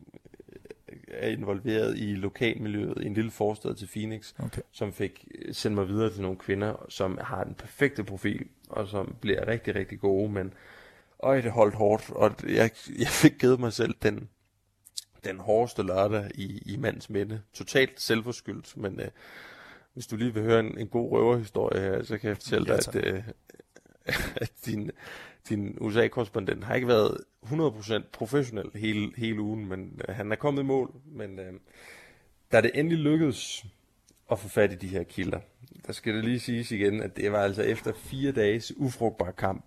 øh, 0.90 0.98
er 1.08 1.28
involveret 1.28 1.98
i 1.98 2.16
lokalmiljøet 2.16 3.04
i 3.04 3.06
en 3.06 3.14
lille 3.14 3.32
forstad 3.32 3.76
til 3.76 3.88
Phoenix, 3.88 4.34
okay. 4.40 4.62
som 4.72 4.94
fik 4.94 5.28
øh, 5.36 5.54
sendt 5.54 5.76
mig 5.76 5.88
videre 5.88 6.14
til 6.14 6.22
nogle 6.22 6.38
kvinder, 6.38 6.86
som 6.90 7.20
har 7.22 7.44
den 7.44 7.54
perfekte 7.54 8.04
profil, 8.04 8.46
og 8.70 8.88
som 8.88 9.16
bliver 9.22 9.48
rigtig, 9.48 9.76
rigtig 9.76 10.00
gode, 10.00 10.32
men 10.32 10.54
øj, 11.20 11.42
det 11.42 11.52
holdt 11.52 11.76
hårdt, 11.76 12.10
og 12.10 12.36
jeg, 12.44 12.72
jeg 13.00 13.08
fik 13.08 13.40
givet 13.40 13.60
mig 13.60 13.74
selv 13.74 13.96
den, 14.02 14.30
den 15.24 15.40
hårdeste 15.40 15.84
lørdag 15.84 16.32
i, 16.36 16.64
i 16.66 16.78
mands 16.78 17.10
minde. 17.10 17.42
Totalt 17.54 18.02
selvforskyldt, 18.02 18.78
men 18.78 19.00
øh, 19.00 19.08
hvis 19.94 20.08
du 20.08 20.16
lige 20.16 20.34
vil 20.34 20.44
høre 20.44 20.60
en, 20.60 20.78
en 20.78 20.88
god 20.88 21.12
røverhistorie 21.12 21.82
her, 21.82 22.04
så 22.04 22.18
kan 22.18 22.28
jeg 22.28 22.38
fortælle 22.38 22.74
ja, 22.74 22.78
dig, 22.78 22.96
at, 22.96 23.14
øh, 23.14 23.24
at 24.44 24.52
din, 24.66 24.92
din 25.50 25.78
USA-korrespondent 25.82 26.64
har 26.64 26.76
ikke 26.76 26.88
været 26.88 27.18
100% 27.46 28.02
professionel 28.12 28.72
hele, 28.76 29.12
hele 29.18 29.42
ugen, 29.42 29.66
men 29.66 30.02
øh, 30.08 30.16
han 30.16 30.32
er 30.32 30.36
kommet 30.36 30.62
i 30.62 30.66
mål. 30.66 30.94
Men 31.06 31.40
øh, 31.40 31.54
da 32.52 32.62
det 32.62 32.72
endelig 32.74 33.00
lykkedes 33.00 33.66
at 34.32 34.40
få 34.40 34.48
fat 34.48 34.72
i 34.72 34.76
de 34.76 34.88
her 34.88 35.04
kilder, 35.04 35.40
der 35.88 35.94
skal 35.94 36.16
det 36.16 36.26
lige 36.26 36.40
siges 36.40 36.72
igen, 36.72 37.02
at 37.02 37.18
det 37.18 37.32
var 37.32 37.40
altså 37.40 37.62
efter 37.62 37.94
fire 37.94 38.32
dages 38.32 38.74
ufrugtbar 38.78 39.32
kamp, 39.32 39.66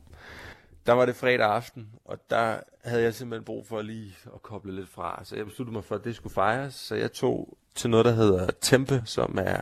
der 0.87 0.93
var 0.93 1.07
det 1.07 1.17
fredag 1.17 1.47
aften, 1.47 1.89
og 2.05 2.31
der 2.31 2.61
havde 2.85 3.03
jeg 3.03 3.15
simpelthen 3.15 3.45
brug 3.45 3.67
for 3.67 3.83
lige 3.83 4.17
at 4.35 4.43
koble 4.43 4.75
lidt 4.75 4.89
fra. 4.89 5.21
Så 5.25 5.37
jeg 5.37 5.47
besluttede 5.47 5.73
mig 5.73 5.85
for, 5.85 5.95
at 5.95 6.05
det 6.05 6.17
skulle 6.17 6.35
fejres, 6.35 6.75
så 6.75 6.95
jeg 6.95 7.13
tog 7.13 7.59
til 7.75 7.91
noget, 7.91 8.07
der 8.07 8.13
hedder 8.13 8.51
Tempe, 8.61 9.03
som 9.05 9.39
er 9.41 9.61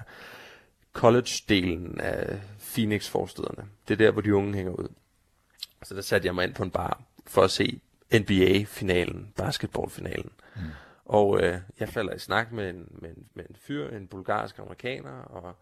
college-delen 0.92 2.00
af 2.00 2.40
Phoenix-forstederne. 2.58 3.68
Det 3.88 3.94
er 3.94 3.98
der, 3.98 4.10
hvor 4.10 4.22
de 4.22 4.34
unge 4.34 4.54
hænger 4.54 4.72
ud. 4.72 4.88
Så 5.82 5.94
der 5.94 6.00
satte 6.00 6.26
jeg 6.26 6.34
mig 6.34 6.44
ind 6.44 6.54
på 6.54 6.62
en 6.62 6.70
bar 6.70 7.02
for 7.26 7.42
at 7.42 7.50
se 7.50 7.80
NBA-finalen, 8.14 9.32
basketball-finalen. 9.36 10.30
Mm. 10.56 10.62
Og 11.04 11.42
øh, 11.42 11.58
jeg 11.80 11.88
falder 11.88 12.14
i 12.14 12.18
snak 12.18 12.52
med 12.52 12.70
en, 12.70 12.88
med, 12.90 13.10
en, 13.10 13.26
med 13.34 13.44
en 13.50 13.56
fyr, 13.58 13.88
en 13.88 14.06
bulgarsk 14.06 14.58
amerikaner, 14.58 15.22
og 15.22 15.56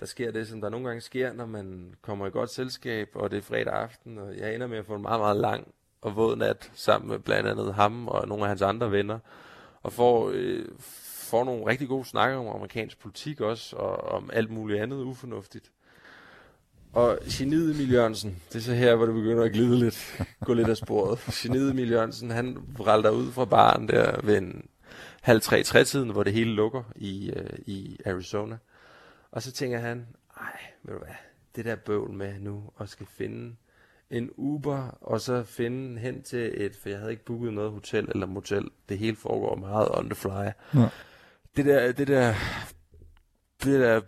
der 0.00 0.06
sker 0.06 0.30
det, 0.30 0.48
som 0.48 0.60
der 0.60 0.68
nogle 0.68 0.86
gange 0.86 1.00
sker, 1.00 1.32
når 1.32 1.46
man 1.46 1.94
kommer 2.02 2.26
i 2.26 2.30
godt 2.30 2.50
selskab, 2.50 3.08
og 3.14 3.30
det 3.30 3.36
er 3.36 3.42
fredag 3.42 3.72
aften, 3.72 4.18
og 4.18 4.36
jeg 4.36 4.54
ender 4.54 4.66
med 4.66 4.78
at 4.78 4.86
få 4.86 4.94
en 4.94 5.02
meget, 5.02 5.20
meget 5.20 5.36
lang 5.36 5.68
og 6.00 6.16
våd 6.16 6.36
nat 6.36 6.70
sammen 6.74 7.10
med 7.10 7.18
blandt 7.18 7.48
andet 7.48 7.74
ham 7.74 8.08
og 8.08 8.28
nogle 8.28 8.44
af 8.44 8.48
hans 8.48 8.62
andre 8.62 8.92
venner, 8.92 9.18
og 9.82 9.92
får 9.92 10.30
øh, 10.34 10.64
får 11.28 11.44
nogle 11.44 11.66
rigtig 11.66 11.88
gode 11.88 12.04
snakker 12.04 12.38
om 12.38 12.46
amerikansk 12.46 12.98
politik 12.98 13.40
også, 13.40 13.76
og 13.76 13.96
om 13.96 14.30
alt 14.32 14.50
muligt 14.50 14.80
andet 14.80 14.96
ufornuftigt. 14.96 15.70
Og 16.92 17.18
geniet 17.24 17.74
Emil 17.74 17.92
Jørgensen, 17.92 18.42
det 18.48 18.58
er 18.58 18.60
så 18.60 18.74
her, 18.74 18.96
hvor 18.96 19.06
det 19.06 19.14
begynder 19.14 19.44
at 19.44 19.52
glide 19.52 19.78
lidt, 19.78 20.22
gå 20.44 20.54
lidt 20.54 20.68
af 20.68 20.76
sporet. 20.76 21.18
Geniet 21.42 21.70
Emil 21.70 21.90
Jørgensen, 21.90 22.30
han 22.30 22.58
vralter 22.76 23.10
ud 23.10 23.32
fra 23.32 23.44
baren 23.44 23.88
der 23.88 24.20
ved 24.22 24.38
en 24.38 24.68
halv 25.20 25.40
tre 25.40 25.62
trætiden, 25.62 26.10
hvor 26.10 26.22
det 26.22 26.32
hele 26.32 26.52
lukker 26.52 26.82
i, 26.96 27.30
øh, 27.30 27.58
i 27.66 27.98
Arizona. 28.06 28.56
Og 29.30 29.42
så 29.42 29.52
tænker 29.52 29.78
han, 29.78 30.06
ej, 30.40 30.58
ved 30.82 30.92
du 30.94 30.98
hvad, 30.98 31.14
det 31.56 31.64
der 31.64 31.76
bøvl 31.76 32.12
med 32.12 32.40
nu, 32.40 32.62
og 32.76 32.88
skal 32.88 33.06
finde 33.06 33.56
en 34.10 34.30
Uber, 34.36 34.98
og 35.00 35.20
så 35.20 35.42
finde 35.42 36.00
hen 36.00 36.22
til 36.22 36.64
et, 36.64 36.76
for 36.76 36.88
jeg 36.88 36.98
havde 36.98 37.10
ikke 37.10 37.24
booket 37.24 37.52
noget 37.52 37.70
hotel 37.70 38.08
eller 38.10 38.26
motel. 38.26 38.70
Det 38.88 38.98
hele 38.98 39.16
foregår 39.16 39.56
meget 39.56 39.88
on 39.90 40.04
the 40.04 40.14
fly. 40.14 40.50
Ja. 40.80 40.88
Det 41.58 41.66
der, 41.66 41.92
det 41.92 42.08
der, 42.08 42.34
det 43.64 43.80
der 43.80 44.00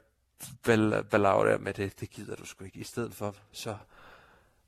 ballade 1.10 1.50
der 1.50 1.58
med 1.58 1.74
det, 1.74 2.00
det 2.00 2.10
gider 2.10 2.36
du 2.36 2.46
sgu 2.46 2.64
ikke. 2.64 2.78
I 2.78 2.84
stedet 2.84 3.14
for, 3.14 3.36
så, 3.52 3.74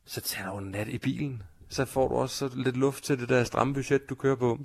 så 0.05 0.21
tager 0.21 0.51
du 0.51 0.59
en 0.59 0.71
nat 0.71 0.88
i 0.88 0.99
bilen. 0.99 1.42
Så 1.68 1.85
får 1.85 2.09
du 2.09 2.14
også 2.14 2.37
så 2.37 2.57
lidt 2.57 2.77
luft 2.77 3.05
til 3.05 3.18
det 3.18 3.29
der 3.29 3.45
stramme 3.45 3.75
budget, 3.75 4.09
du 4.09 4.14
kører 4.14 4.37
på. 4.37 4.59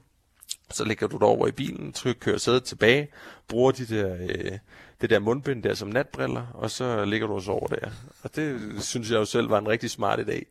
Så 0.72 0.86
lægger 0.86 1.08
du 1.08 1.18
dig 1.18 1.28
over 1.28 1.48
i 1.48 1.52
bilen, 1.52 1.94
tryk, 1.94 2.18
kører 2.20 2.38
sædet 2.38 2.64
tilbage, 2.64 3.08
bruger 3.48 3.72
de 3.72 3.86
der, 3.86 4.18
øh, 4.20 4.58
det 5.02 5.10
der 5.10 5.20
mundbind 5.20 5.64
der 5.64 5.74
som 5.74 5.88
natbriller, 5.88 6.48
og 6.54 6.72
så 6.72 7.06
ligger 7.06 7.28
du 7.28 7.34
også 7.34 7.52
over 7.52 7.68
der. 7.68 7.90
Og 8.24 8.36
det 8.36 8.60
synes 8.84 9.12
jeg 9.12 9.18
jo 9.18 9.26
selv 9.26 9.50
var 9.50 9.60
en 9.60 9.68
rigtig 9.68 9.90
smart 9.90 10.20
idé. 10.20 10.44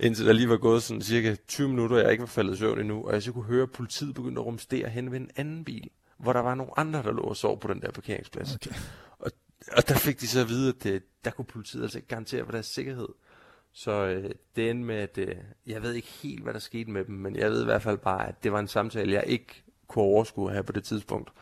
Indtil 0.00 0.26
der 0.26 0.32
lige 0.32 0.48
var 0.48 0.56
gået 0.56 0.82
sådan 0.82 1.02
cirka 1.02 1.36
20 1.48 1.68
minutter, 1.68 1.96
jeg 1.96 2.10
ikke 2.10 2.22
var 2.22 2.26
faldet 2.26 2.54
i 2.54 2.58
søvn 2.58 2.80
endnu, 2.80 3.06
og 3.06 3.12
jeg 3.12 3.22
så 3.22 3.32
kunne 3.32 3.44
høre, 3.44 3.62
at 3.62 3.72
politiet 3.72 4.14
begyndte 4.14 4.40
at 4.40 4.46
rumstere 4.46 4.88
hen 4.88 5.12
ved 5.12 5.20
en 5.20 5.30
anden 5.36 5.64
bil, 5.64 5.90
hvor 6.18 6.32
der 6.32 6.40
var 6.40 6.54
nogle 6.54 6.78
andre, 6.78 7.02
der 7.02 7.12
lå 7.12 7.22
og 7.22 7.36
sov 7.36 7.60
på 7.60 7.68
den 7.68 7.80
der 7.80 7.90
parkeringsplads. 7.90 8.54
Okay. 8.54 8.70
Og, 9.18 9.30
og 9.76 9.88
der 9.88 9.94
fik 9.94 10.20
de 10.20 10.28
så 10.28 10.40
at 10.40 10.48
vide, 10.48 10.68
at 10.68 10.84
det, 10.84 11.02
der 11.24 11.30
kunne 11.30 11.44
politiet 11.44 11.82
altså 11.82 11.98
ikke 11.98 12.08
garantere 12.08 12.44
for 12.44 12.52
deres 12.52 12.66
sikkerhed. 12.66 13.08
Så 13.72 13.92
øh, 13.92 14.30
det 14.56 14.70
endte 14.70 14.84
med, 14.84 14.96
at 14.96 15.18
øh, 15.18 15.36
jeg 15.66 15.82
ved 15.82 15.92
ikke 15.92 16.08
helt, 16.08 16.42
hvad 16.42 16.52
der 16.52 16.58
skete 16.58 16.90
med 16.90 17.04
dem, 17.04 17.14
men 17.14 17.36
jeg 17.36 17.50
ved 17.50 17.62
i 17.62 17.64
hvert 17.64 17.82
fald 17.82 17.98
bare, 17.98 18.28
at 18.28 18.44
det 18.44 18.52
var 18.52 18.58
en 18.58 18.68
samtale, 18.68 19.12
jeg 19.12 19.24
ikke 19.26 19.62
kunne 19.88 20.04
overskue 20.04 20.52
her 20.52 20.62
på 20.62 20.72
det 20.72 20.84
tidspunkt. 20.84 21.32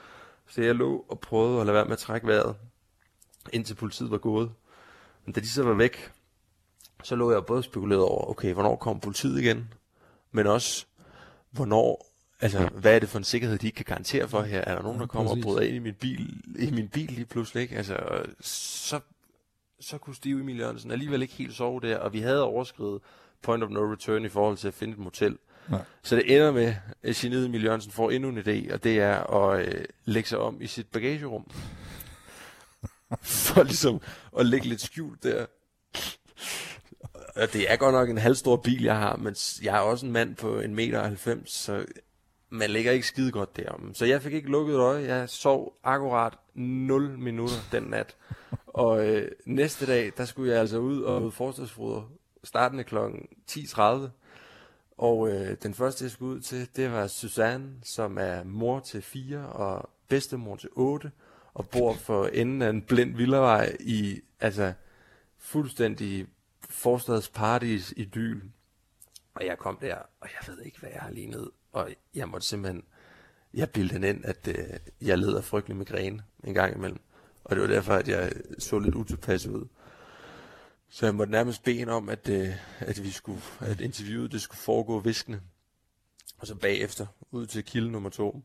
Så 0.48 0.62
jeg 0.62 0.74
lå 0.74 1.04
og 1.08 1.20
prøvede 1.20 1.60
at 1.60 1.66
lade 1.66 1.74
være 1.74 1.84
med 1.84 1.92
at 1.92 1.98
trække 1.98 2.26
vejret, 2.26 2.56
indtil 3.52 3.74
politiet 3.74 4.10
var 4.10 4.18
gået. 4.18 4.52
Men 5.24 5.32
da 5.32 5.40
de 5.40 5.48
så 5.48 5.62
var 5.62 5.74
væk, 5.74 6.12
så 7.02 7.16
lå 7.16 7.32
jeg 7.32 7.46
både 7.46 7.62
spekuleret 7.62 8.02
over, 8.02 8.30
okay, 8.30 8.52
hvornår 8.52 8.76
kommer 8.76 9.00
politiet 9.00 9.40
igen? 9.40 9.74
Men 10.32 10.46
også, 10.46 10.86
hvornår, 11.50 12.06
altså, 12.44 12.68
hvad 12.74 12.94
er 12.94 12.98
det 12.98 13.08
for 13.08 13.18
en 13.18 13.24
sikkerhed, 13.24 13.58
de 13.58 13.66
ikke 13.66 13.76
kan 13.76 13.84
garantere 13.84 14.28
for 14.28 14.42
her? 14.42 14.60
Er 14.60 14.74
der 14.74 14.82
nogen, 14.82 15.00
der 15.00 15.06
kommer 15.06 15.30
ja, 15.30 15.36
og 15.36 15.42
bryder 15.42 15.60
ind 15.60 15.76
i 15.76 15.78
min 15.78 15.94
bil, 15.94 16.42
i 16.58 16.70
min 16.70 16.88
bil 16.88 17.10
lige 17.10 17.26
pludselig, 17.26 17.62
ikke? 17.62 17.76
Altså, 17.76 17.96
så, 18.40 19.00
så 19.80 19.98
kunne 19.98 20.16
Steve 20.16 20.40
Emil 20.40 20.58
Jørgensen 20.58 20.90
alligevel 20.90 21.22
ikke 21.22 21.34
helt 21.34 21.54
sove 21.54 21.80
der, 21.80 21.98
og 21.98 22.12
vi 22.12 22.20
havde 22.20 22.42
overskrevet 22.42 23.00
point 23.42 23.64
of 23.64 23.70
no 23.70 23.92
return 23.92 24.24
i 24.24 24.28
forhold 24.28 24.56
til 24.56 24.68
at 24.68 24.74
finde 24.74 24.92
et 24.92 24.98
motel. 24.98 25.38
Nej. 25.68 25.80
Så 26.02 26.16
det 26.16 26.34
ender 26.34 26.52
med, 26.52 26.74
at 27.02 27.14
Geniet 27.14 27.46
Emil 27.46 27.64
Jørgensen 27.64 27.92
får 27.92 28.10
endnu 28.10 28.28
en 28.28 28.38
idé, 28.38 28.72
og 28.72 28.84
det 28.84 28.98
er 28.98 29.34
at 29.34 29.66
øh, 29.66 29.84
lægge 30.04 30.28
sig 30.28 30.38
om 30.38 30.62
i 30.62 30.66
sit 30.66 30.86
bagagerum. 30.86 31.50
For 33.22 33.62
ligesom 33.62 34.00
at 34.38 34.46
lægge 34.46 34.68
lidt 34.68 34.80
skjult 34.80 35.22
der. 35.22 35.46
Og 37.36 37.52
det 37.52 37.72
er 37.72 37.76
godt 37.76 37.92
nok 37.92 38.10
en 38.10 38.18
halvstor 38.18 38.56
bil, 38.56 38.82
jeg 38.82 38.96
har, 38.96 39.16
men 39.16 39.36
jeg 39.62 39.76
er 39.76 39.80
også 39.80 40.06
en 40.06 40.12
mand 40.12 40.36
på 40.36 40.60
en 40.60 40.74
meter 40.74 41.02
90, 41.02 41.52
så 41.52 41.84
man 42.54 42.70
ligger 42.70 42.92
ikke 42.92 43.06
skide 43.06 43.32
godt 43.32 43.56
derom. 43.56 43.94
Så 43.94 44.04
jeg 44.04 44.22
fik 44.22 44.32
ikke 44.32 44.50
lukket 44.50 44.76
øje. 44.76 45.04
Jeg 45.04 45.28
sov 45.28 45.78
akkurat 45.84 46.38
0 46.54 47.18
minutter 47.18 47.56
den 47.72 47.82
nat. 47.82 48.16
Og 48.66 49.06
øh, 49.08 49.30
næste 49.46 49.86
dag, 49.86 50.12
der 50.16 50.24
skulle 50.24 50.52
jeg 50.52 50.60
altså 50.60 50.78
ud 50.78 51.02
og 51.02 51.22
møde 51.22 52.02
startende 52.44 52.84
kl. 52.84 52.96
10.30. 53.50 54.08
Og 54.98 55.28
øh, 55.28 55.56
den 55.62 55.74
første, 55.74 56.04
jeg 56.04 56.10
skulle 56.10 56.36
ud 56.36 56.40
til, 56.40 56.68
det 56.76 56.92
var 56.92 57.06
Susanne, 57.06 57.70
som 57.82 58.18
er 58.18 58.44
mor 58.44 58.80
til 58.80 59.02
fire 59.02 59.46
og 59.46 59.90
bedstemor 60.08 60.56
til 60.56 60.70
otte, 60.72 61.12
og 61.54 61.68
bor 61.68 61.92
for 61.92 62.26
enden 62.26 62.62
af 62.62 62.70
en 62.70 62.82
blind 62.82 63.16
villavej 63.16 63.76
i, 63.80 64.20
altså, 64.40 64.72
fuldstændig 65.38 66.26
forstadspartys 66.70 67.94
idyl. 67.96 68.40
Og 69.34 69.46
jeg 69.46 69.58
kom 69.58 69.78
der, 69.80 69.96
og 70.20 70.28
jeg 70.32 70.54
ved 70.54 70.64
ikke, 70.64 70.80
hvad 70.80 70.90
jeg 70.92 71.00
har 71.00 71.10
lignet. 71.10 71.50
Og 71.74 71.90
jeg 72.14 72.28
måtte 72.28 72.46
simpelthen, 72.46 72.84
jeg 73.54 73.70
bildte 73.70 74.08
ind, 74.08 74.24
at 74.24 74.48
øh, 74.48 74.78
jeg 75.00 75.18
led 75.18 75.36
af 75.36 75.44
frygtelig 75.44 75.76
migræne 75.76 76.22
en 76.44 76.54
gang 76.54 76.76
imellem. 76.76 77.00
Og 77.44 77.56
det 77.56 77.62
var 77.62 77.68
derfor, 77.68 77.92
at 77.92 78.08
jeg 78.08 78.32
så 78.58 78.78
lidt 78.78 78.94
utilpas 78.94 79.46
ud. 79.46 79.66
Så 80.88 81.06
jeg 81.06 81.14
måtte 81.14 81.30
nærmest 81.30 81.62
bede 81.62 81.88
om, 81.88 82.08
at, 82.08 82.28
øh, 82.28 82.48
at, 82.78 83.02
vi 83.02 83.10
skulle, 83.10 83.40
at 83.60 83.80
interviewet 83.80 84.32
det 84.32 84.42
skulle 84.42 84.58
foregå 84.58 85.00
viskende. 85.00 85.40
Og 86.38 86.46
så 86.46 86.54
bagefter 86.54 87.06
ud 87.30 87.46
til 87.46 87.64
kilde 87.64 87.90
nummer 87.90 88.10
to. 88.10 88.42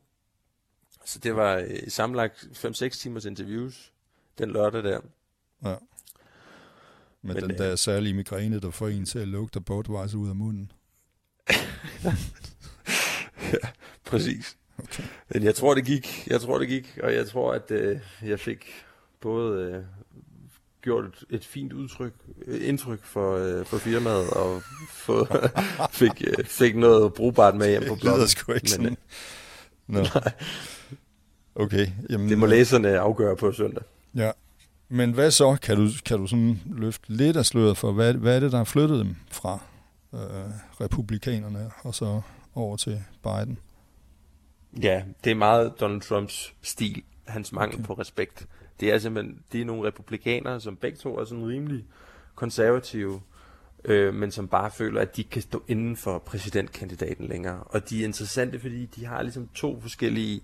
Så 1.06 1.20
det 1.20 1.36
var 1.36 1.56
øh, 1.56 1.88
sammenlagt 1.88 2.66
5-6 2.66 2.90
timers 2.90 3.26
interviews 3.26 3.94
den 4.38 4.52
lørdag 4.52 4.84
der. 4.84 5.02
Ja. 5.64 5.76
Med 7.22 7.36
Men, 7.36 7.44
den 7.44 7.58
der 7.58 7.72
øh, 7.72 7.78
særlige 7.78 8.14
migræne, 8.14 8.60
der 8.60 8.72
får 8.72 8.88
en 8.88 9.06
til 9.06 9.20
at 9.20 9.28
lugte 9.28 9.62
bortvejs 9.62 10.14
ud 10.14 10.30
af 10.30 10.36
munden. 10.36 10.72
ja, 13.54 13.68
præcis. 14.06 14.58
Okay. 14.78 15.04
Men 15.30 15.44
jeg 15.44 15.56
tror, 15.56 15.74
det 15.74 15.86
gik. 15.86 16.28
Jeg 16.28 16.42
tror, 16.42 16.60
det 16.60 16.68
gik. 16.68 17.00
Og 17.04 17.14
jeg 17.14 17.28
tror, 17.28 17.54
at 17.54 17.72
øh, 17.72 18.00
jeg 18.26 18.40
fik 18.40 18.66
både 19.22 19.64
øh, 19.64 19.84
gjort 20.82 21.06
et, 21.06 21.24
et 21.30 21.46
fint 21.46 21.74
udtryk, 21.74 22.14
indtryk 22.48 23.04
for, 23.04 23.38
øh, 23.38 23.66
for 23.66 23.78
firmaet, 23.78 24.30
og 24.30 24.62
få, 25.06 25.28
fik, 25.92 26.24
øh, 26.28 26.46
fik 26.46 26.76
noget 26.76 27.14
brugbart 27.14 27.56
med 27.56 27.70
hjem 27.70 27.84
på 27.88 27.96
bloggen. 27.96 28.22
Det 28.22 28.30
sgu 28.30 28.52
ikke 28.52 28.70
sådan. 28.70 28.98
No. 29.88 30.06
Okay. 31.56 31.88
Jamen, 32.10 32.30
det 32.30 32.38
må 32.38 32.46
læserne 32.46 33.00
afgøre 33.00 33.36
på 33.36 33.52
søndag. 33.52 33.84
Ja. 34.16 34.32
Men 34.90 35.12
hvad 35.12 35.32
så? 35.32 35.58
Kan 35.62 35.78
du, 35.78 35.90
kan 36.06 36.18
du 36.18 36.28
sådan 36.28 36.62
løfte 36.66 37.06
lidt 37.08 37.38
af 37.38 37.46
sløret 37.46 37.78
for, 37.78 37.92
hvad, 37.92 38.14
hvad 38.14 38.36
er 38.36 38.40
det, 38.40 38.52
der 38.52 38.58
har 38.58 38.66
flyttet 38.66 39.00
dem 39.00 39.16
fra 39.32 39.60
øh, 40.14 40.20
republikanerne 40.82 41.72
og 41.84 41.96
så 41.96 42.22
over 42.60 42.78
til 42.78 43.04
Biden? 43.24 43.60
Ja, 44.82 45.04
det 45.24 45.32
er 45.32 45.36
meget 45.36 45.74
Donald 45.80 46.02
Trumps 46.02 46.54
stil, 46.62 47.04
hans 47.28 47.52
mangel 47.52 47.76
okay. 47.76 47.86
på 47.86 47.94
respekt. 47.94 48.48
Det 48.80 48.92
er 48.92 48.98
simpelthen, 48.98 49.40
det 49.52 49.62
er 49.62 49.66
nogle 49.66 49.88
republikanere, 49.88 50.60
som 50.60 50.76
begge 50.76 50.98
to 50.98 51.18
er 51.18 51.26
sådan 51.26 51.48
rimelig 51.48 51.86
konservative, 52.36 53.22
øh, 53.86 54.14
men 54.14 54.32
som 54.32 54.48
bare 54.48 54.72
føler, 54.72 55.02
at 55.02 55.18
de 55.18 55.24
kan 55.24 55.42
stå 55.42 55.64
inden 55.68 55.96
for 55.96 56.18
præsidentkandidaten 56.18 57.28
længere. 57.28 57.64
Og 57.64 57.90
de 57.90 58.02
er 58.02 58.06
interessante, 58.06 58.60
fordi 58.60 58.86
de 58.86 59.06
har 59.06 59.22
ligesom 59.22 59.50
to 59.54 59.82
forskellige 59.82 60.42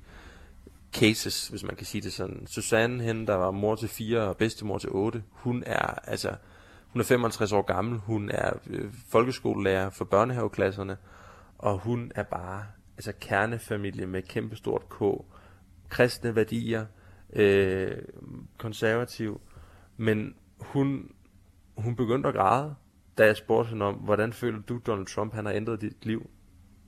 cases, 0.93 1.47
hvis 1.47 1.63
man 1.63 1.75
kan 1.75 1.85
sige 1.85 2.01
det 2.01 2.13
sådan. 2.13 2.47
Susanne, 2.47 3.03
hende, 3.03 3.27
der 3.27 3.35
var 3.35 3.51
mor 3.51 3.75
til 3.75 3.89
fire 3.89 4.21
og 4.21 4.37
bedstemor 4.37 4.77
til 4.77 4.89
otte, 4.89 5.23
hun 5.31 5.63
er 5.65 6.09
altså, 6.09 6.35
hun 6.87 6.99
er 6.99 7.05
65 7.05 7.51
år 7.51 7.61
gammel, 7.61 7.99
hun 7.99 8.29
er 8.29 8.53
øh, 8.69 8.93
folkeskolelærer 9.09 9.89
for 9.89 10.05
børnehaveklasserne, 10.05 10.97
og 11.65 11.77
hun 11.77 12.11
er 12.15 12.23
bare 12.23 12.65
altså 12.97 13.13
kernefamilie 13.21 14.05
med 14.05 14.21
kæmpestort 14.21 14.89
K, 14.89 15.03
kristne 15.89 16.35
værdier, 16.35 16.85
øh, 17.33 17.91
konservativ, 18.57 19.41
men 19.97 20.35
hun, 20.59 21.11
hun 21.77 21.95
begyndte 21.95 22.29
at 22.29 22.35
græde, 22.35 22.75
da 23.17 23.25
jeg 23.25 23.37
spurgte 23.37 23.69
hende 23.69 23.85
om, 23.85 23.95
hvordan 23.95 24.33
føler 24.33 24.61
du, 24.61 24.79
Donald 24.87 25.07
Trump, 25.07 25.33
han 25.33 25.45
har 25.45 25.53
ændret 25.53 25.81
dit 25.81 26.05
liv? 26.05 26.29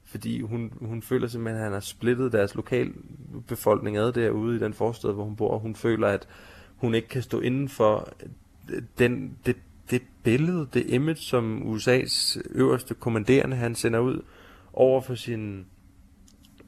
Fordi 0.06 0.42
hun, 0.42 0.74
hun 0.82 1.02
føler 1.02 1.28
simpelthen, 1.28 1.58
at 1.58 1.64
han 1.64 1.74
har 1.74 1.80
splittet 1.80 2.32
deres 2.32 2.56
lokalbefolkning 2.56 3.98
ad 3.98 4.12
derude 4.12 4.56
i 4.56 4.60
den 4.60 4.74
forstad, 4.74 5.14
hvor 5.14 5.24
hun 5.24 5.36
bor. 5.36 5.58
Hun 5.58 5.76
føler, 5.76 6.08
at 6.08 6.28
hun 6.76 6.96
ikke 6.96 7.08
kan 7.08 7.22
stå 7.22 7.40
inden 7.40 7.70
for 7.70 8.10
den, 8.98 9.38
det, 9.46 9.56
det 9.92 10.02
billede, 10.24 10.68
det 10.74 10.86
image, 10.90 11.16
som 11.16 11.76
USA's 11.76 12.42
øverste 12.50 12.94
kommanderende, 12.94 13.56
han 13.56 13.76
sender 13.76 14.00
ud 14.00 14.22
over 14.78 15.02
for 15.02 15.16
sin 15.16 15.66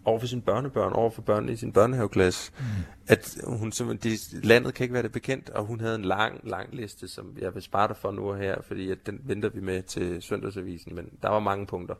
over 0.05 0.19
for 0.19 0.27
sine 0.27 0.41
børnebørn, 0.41 0.93
over 0.93 1.09
for 1.09 1.21
børnene 1.21 1.53
i 1.53 1.55
sin 1.55 1.71
børnehaveklasse, 1.71 2.51
mm. 2.59 2.65
at 3.07 3.37
hun 3.47 3.71
simpelthen, 3.71 4.11
de, 4.11 4.47
landet 4.47 4.73
kan 4.73 4.83
ikke 4.83 4.93
være 4.93 5.03
det 5.03 5.11
bekendt, 5.11 5.49
og 5.49 5.65
hun 5.65 5.79
havde 5.79 5.95
en 5.95 6.05
lang, 6.05 6.39
lang 6.43 6.75
liste, 6.75 7.07
som 7.07 7.37
jeg 7.41 7.55
vil 7.55 7.63
spare 7.63 7.87
dig 7.87 7.97
for 7.97 8.11
nu 8.11 8.29
og 8.29 8.37
her, 8.37 8.61
fordi 8.61 8.91
at 8.91 8.97
den 9.05 9.19
venter 9.23 9.49
vi 9.49 9.59
med 9.61 9.83
til 9.83 10.21
søndagsavisen, 10.21 10.95
men 10.95 11.09
der 11.21 11.29
var 11.29 11.39
mange 11.39 11.65
punkter. 11.65 11.95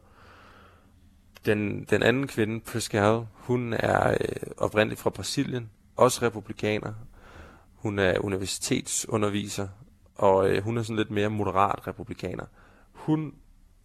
Den, 1.45 1.84
den 1.89 2.04
anden 2.04 2.28
kvinde, 2.28 2.60
Pascal, 2.60 3.26
hun 3.34 3.74
er 3.74 4.10
øh, 4.12 4.17
oprindeligt 4.58 5.02
fra 5.02 5.10
Brasilien, 5.10 5.69
også 5.95 6.26
republikaner. 6.26 6.93
Hun 7.76 8.00
er 8.00 8.19
universitetsunderviser, 8.19 9.67
og 10.15 10.50
øh, 10.50 10.63
hun 10.63 10.78
er 10.78 10.84
sådan 10.84 10.95
lidt 10.95 11.12
mere 11.12 11.30
moderat 11.30 11.88
republikaner. 11.88 12.45
Hun 12.91 13.34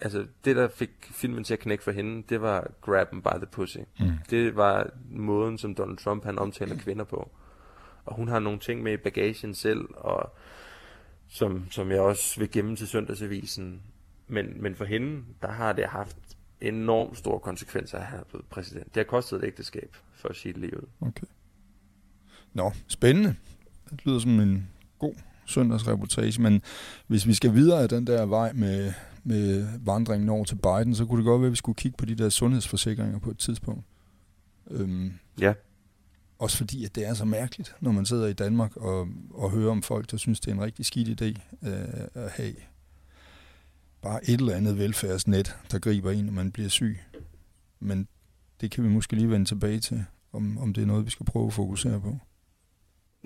altså 0.00 0.26
det 0.44 0.57
der 0.57 0.68
fik 0.68 0.90
filmen 1.11 1.44
til 1.44 1.54
at 1.54 1.61
knække 1.61 1.85
for 1.85 1.90
hende, 1.90 2.22
det 2.28 2.40
var 2.40 2.70
grab 2.80 3.09
them 3.09 3.22
by 3.22 3.37
the 3.37 3.46
pussy. 3.46 3.78
Mm. 4.00 4.11
Det 4.30 4.57
var 4.57 4.90
måden, 5.11 5.59
som 5.59 5.74
Donald 5.74 5.98
Trump 5.98 6.24
han 6.24 6.38
omtaler 6.38 6.76
kvinder 6.76 7.04
på. 7.04 7.30
Og 8.04 8.16
hun 8.16 8.28
har 8.28 8.38
nogle 8.38 8.59
ting 8.59 8.83
med 8.83 8.92
i 8.92 8.96
bagagen 8.96 9.54
selv, 9.54 9.88
og 9.94 10.33
som, 11.28 11.66
som 11.70 11.90
jeg 11.90 12.00
også 12.00 12.40
vil 12.40 12.50
gemme 12.50 12.76
til 12.76 12.88
søndagsavisen. 12.88 13.83
Men, 14.28 14.62
men 14.62 14.74
for 14.74 14.85
hende, 14.85 15.22
der 15.42 15.52
har 15.52 15.72
det 15.72 15.85
haft 15.85 16.16
enormt 16.61 17.18
store 17.18 17.40
konsekvenser 17.40 17.98
at 17.98 18.04
have 18.04 18.22
blevet 18.28 18.46
præsident. 18.46 18.87
Det 18.87 18.96
har 18.96 19.04
kostet 19.04 19.37
et 19.37 19.44
ægteskab, 19.46 19.96
for 20.14 20.28
at 20.28 20.37
sige 20.37 20.57
ud. 20.57 20.87
Okay. 21.00 21.26
Nå, 22.52 22.72
spændende. 22.87 23.35
Det 23.90 24.07
lyder 24.07 24.18
som 24.18 24.40
en 24.40 24.68
god 24.98 25.14
søndagsreportage, 25.46 26.42
men 26.42 26.62
hvis 27.07 27.26
vi 27.26 27.35
skal 27.35 27.54
videre 27.54 27.83
af 27.83 27.88
den 27.88 28.07
der 28.07 28.26
vej 28.26 28.52
med, 28.52 28.92
med 29.24 29.66
vandringen 29.80 30.28
over 30.28 30.44
til 30.44 30.54
Biden, 30.56 30.94
så 30.94 31.06
kunne 31.06 31.18
det 31.18 31.24
godt 31.24 31.40
være, 31.40 31.46
at 31.46 31.52
vi 31.52 31.56
skulle 31.56 31.76
kigge 31.76 31.96
på 31.96 32.04
de 32.04 32.14
der 32.14 32.28
sundhedsforsikringer 32.28 33.18
på 33.18 33.30
et 33.30 33.38
tidspunkt. 33.38 33.84
Øhm, 34.70 35.12
Ja, 35.40 35.52
også 36.38 36.56
fordi, 36.56 36.84
at 36.84 36.94
det 36.94 37.06
er 37.06 37.14
så 37.14 37.24
mærkeligt, 37.24 37.74
når 37.80 37.92
man 37.92 38.06
sidder 38.06 38.26
i 38.26 38.32
Danmark 38.32 38.76
og, 38.76 39.08
og 39.30 39.50
hører 39.50 39.70
om 39.70 39.82
folk, 39.82 40.10
der 40.10 40.16
synes, 40.16 40.40
det 40.40 40.50
er 40.50 40.54
en 40.54 40.62
rigtig 40.62 40.87
skidt 40.87 41.22
idé 41.22 41.40
øh, 41.68 42.24
at 42.24 42.30
have 42.30 42.54
bare 44.02 44.30
et 44.30 44.40
eller 44.40 44.54
andet 44.54 44.78
velfærdsnet, 44.78 45.56
der 45.70 45.78
griber 45.78 46.10
en, 46.10 46.24
når 46.24 46.32
man 46.32 46.52
bliver 46.52 46.68
syg. 46.68 47.00
Men 47.80 48.08
det 48.60 48.70
kan 48.70 48.84
vi 48.84 48.88
måske 48.88 49.16
lige 49.16 49.30
vende 49.30 49.46
tilbage 49.46 49.80
til, 49.80 50.04
om, 50.32 50.58
om 50.58 50.72
det 50.72 50.82
er 50.82 50.87
noget, 50.87 51.06
vi 51.06 51.10
skal 51.10 51.26
prøve 51.26 51.46
at 51.46 51.52
fokusere 51.52 52.00
på. 52.00 52.18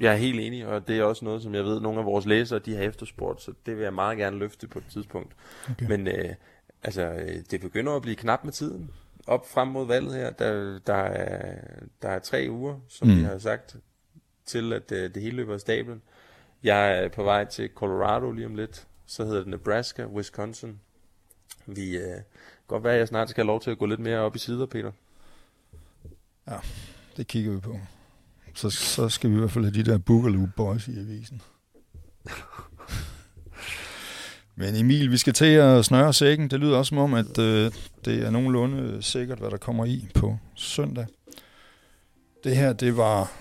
Jeg 0.00 0.12
er 0.12 0.16
helt 0.16 0.40
enig, 0.40 0.66
og 0.66 0.88
det 0.88 0.98
er 0.98 1.02
også 1.04 1.24
noget, 1.24 1.42
som 1.42 1.54
jeg 1.54 1.64
ved, 1.64 1.80
nogle 1.80 1.98
af 1.98 2.04
vores 2.06 2.26
læsere, 2.26 2.58
de 2.58 2.74
har 2.76 2.82
efterspurgt, 2.82 3.42
så 3.42 3.52
det 3.66 3.76
vil 3.76 3.82
jeg 3.82 3.94
meget 3.94 4.18
gerne 4.18 4.38
løfte 4.38 4.68
på 4.68 4.78
et 4.78 4.84
tidspunkt. 4.92 5.32
Okay. 5.70 5.86
Men 5.86 6.08
øh, 6.08 6.34
altså, 6.82 7.02
øh, 7.02 7.36
det 7.50 7.60
begynder 7.60 7.92
at 7.96 8.02
blive 8.02 8.16
knap 8.16 8.44
med 8.44 8.52
tiden. 8.52 8.90
Op 9.26 9.50
frem 9.50 9.68
mod 9.68 9.86
valget 9.86 10.14
her, 10.14 10.30
der, 10.30 10.78
der, 10.86 10.94
er, 10.94 11.60
der 12.02 12.08
er 12.08 12.18
tre 12.18 12.46
uger, 12.50 12.76
som 12.88 13.08
Mm. 13.08 13.16
vi 13.16 13.22
har 13.22 13.38
sagt, 13.38 13.76
til 14.46 14.72
at 14.72 14.92
øh, 14.92 15.14
det 15.14 15.22
hele 15.22 15.36
løber 15.36 15.54
af 15.54 15.60
stablen. 15.60 16.02
Jeg 16.62 17.04
er 17.04 17.08
på 17.08 17.22
vej 17.22 17.44
til 17.44 17.70
Colorado 17.74 18.30
lige 18.30 18.46
om 18.46 18.54
lidt. 18.54 18.86
Så 19.06 19.24
hedder 19.24 19.38
det 19.38 19.48
Nebraska, 19.48 20.04
Wisconsin. 20.06 20.80
Vi 21.66 21.96
øh, 21.96 22.20
godt 22.66 22.84
være, 22.84 22.92
at 22.92 22.98
jeg 22.98 23.08
snart 23.08 23.30
skal 23.30 23.42
have 23.44 23.46
lov 23.46 23.60
til 23.60 23.70
at 23.70 23.78
gå 23.78 23.86
lidt 23.86 24.00
mere 24.00 24.18
op 24.18 24.36
i 24.36 24.38
sider, 24.38 24.66
Peter. 24.66 24.92
Det 27.16 27.26
kigger 27.26 27.52
vi 27.52 27.60
på. 27.60 27.78
Så, 28.58 28.70
så 28.70 29.08
skal 29.08 29.30
vi 29.30 29.34
i 29.34 29.38
hvert 29.38 29.50
fald 29.50 29.64
have 29.64 29.74
de 29.74 29.90
der 29.90 29.98
Boogaloo 29.98 30.48
Boys 30.56 30.88
i 30.88 30.98
avisen. 30.98 31.42
Men 34.56 34.76
Emil, 34.76 35.10
vi 35.10 35.16
skal 35.16 35.32
til 35.32 35.44
at 35.44 35.84
snøre 35.84 36.12
sækken. 36.12 36.50
Det 36.50 36.60
lyder 36.60 36.78
også 36.78 36.88
som 36.88 36.98
om, 36.98 37.14
at 37.14 37.38
øh, 37.38 37.72
det 38.04 38.26
er 38.26 38.30
nogenlunde 38.30 39.02
sikkert, 39.02 39.38
hvad 39.38 39.50
der 39.50 39.56
kommer 39.56 39.84
i 39.84 40.08
på 40.14 40.38
søndag. 40.54 41.06
Det 42.44 42.56
her, 42.56 42.72
det 42.72 42.96
var 42.96 43.32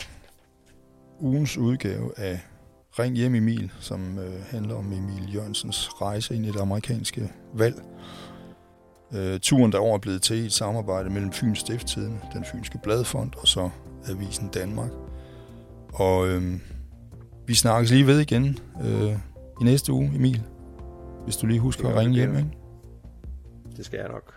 ugens 1.19 1.58
udgave 1.58 2.19
af 2.19 2.39
Ring 2.99 3.15
hjem 3.15 3.36
Emil, 3.36 3.71
som 3.80 4.19
øh, 4.19 4.43
handler 4.49 4.75
om 4.75 4.93
Emil 4.93 5.34
Jørgensens 5.36 5.89
rejse 6.01 6.36
ind 6.36 6.45
i 6.45 6.51
det 6.51 6.60
amerikanske 6.60 7.32
valg. 7.53 7.75
Øh, 9.13 9.39
turen 9.39 9.71
derover 9.71 9.93
er 9.95 9.99
blevet 9.99 10.21
til 10.21 10.38
i 10.38 10.45
et 10.45 10.53
samarbejde 10.53 11.10
mellem 11.10 11.32
Fyns 11.32 11.60
Stifttidende, 11.60 12.19
den 12.34 12.45
fynske 12.51 12.80
bladfond 12.84 13.32
og 13.38 13.47
så 13.47 13.69
Avisen 14.10 14.47
Danmark. 14.47 15.07
Og 16.00 16.28
øh, 16.28 16.54
vi 17.48 17.56
snakkes 17.56 17.92
lige 17.92 18.08
ved 18.08 18.20
igen 18.20 18.60
øh, 18.84 19.12
i 19.62 19.64
næste 19.64 19.94
uge, 19.94 20.12
Emil. 20.16 20.44
Hvis 21.24 21.38
du 21.38 21.48
lige 21.48 21.60
husker 21.60 21.90
at 21.90 21.96
ringe 21.96 22.14
hjem, 22.14 22.38
ikke? 22.38 22.50
Det 23.78 23.86
skal 23.86 23.98
jeg 23.98 24.08
nok. 24.08 24.34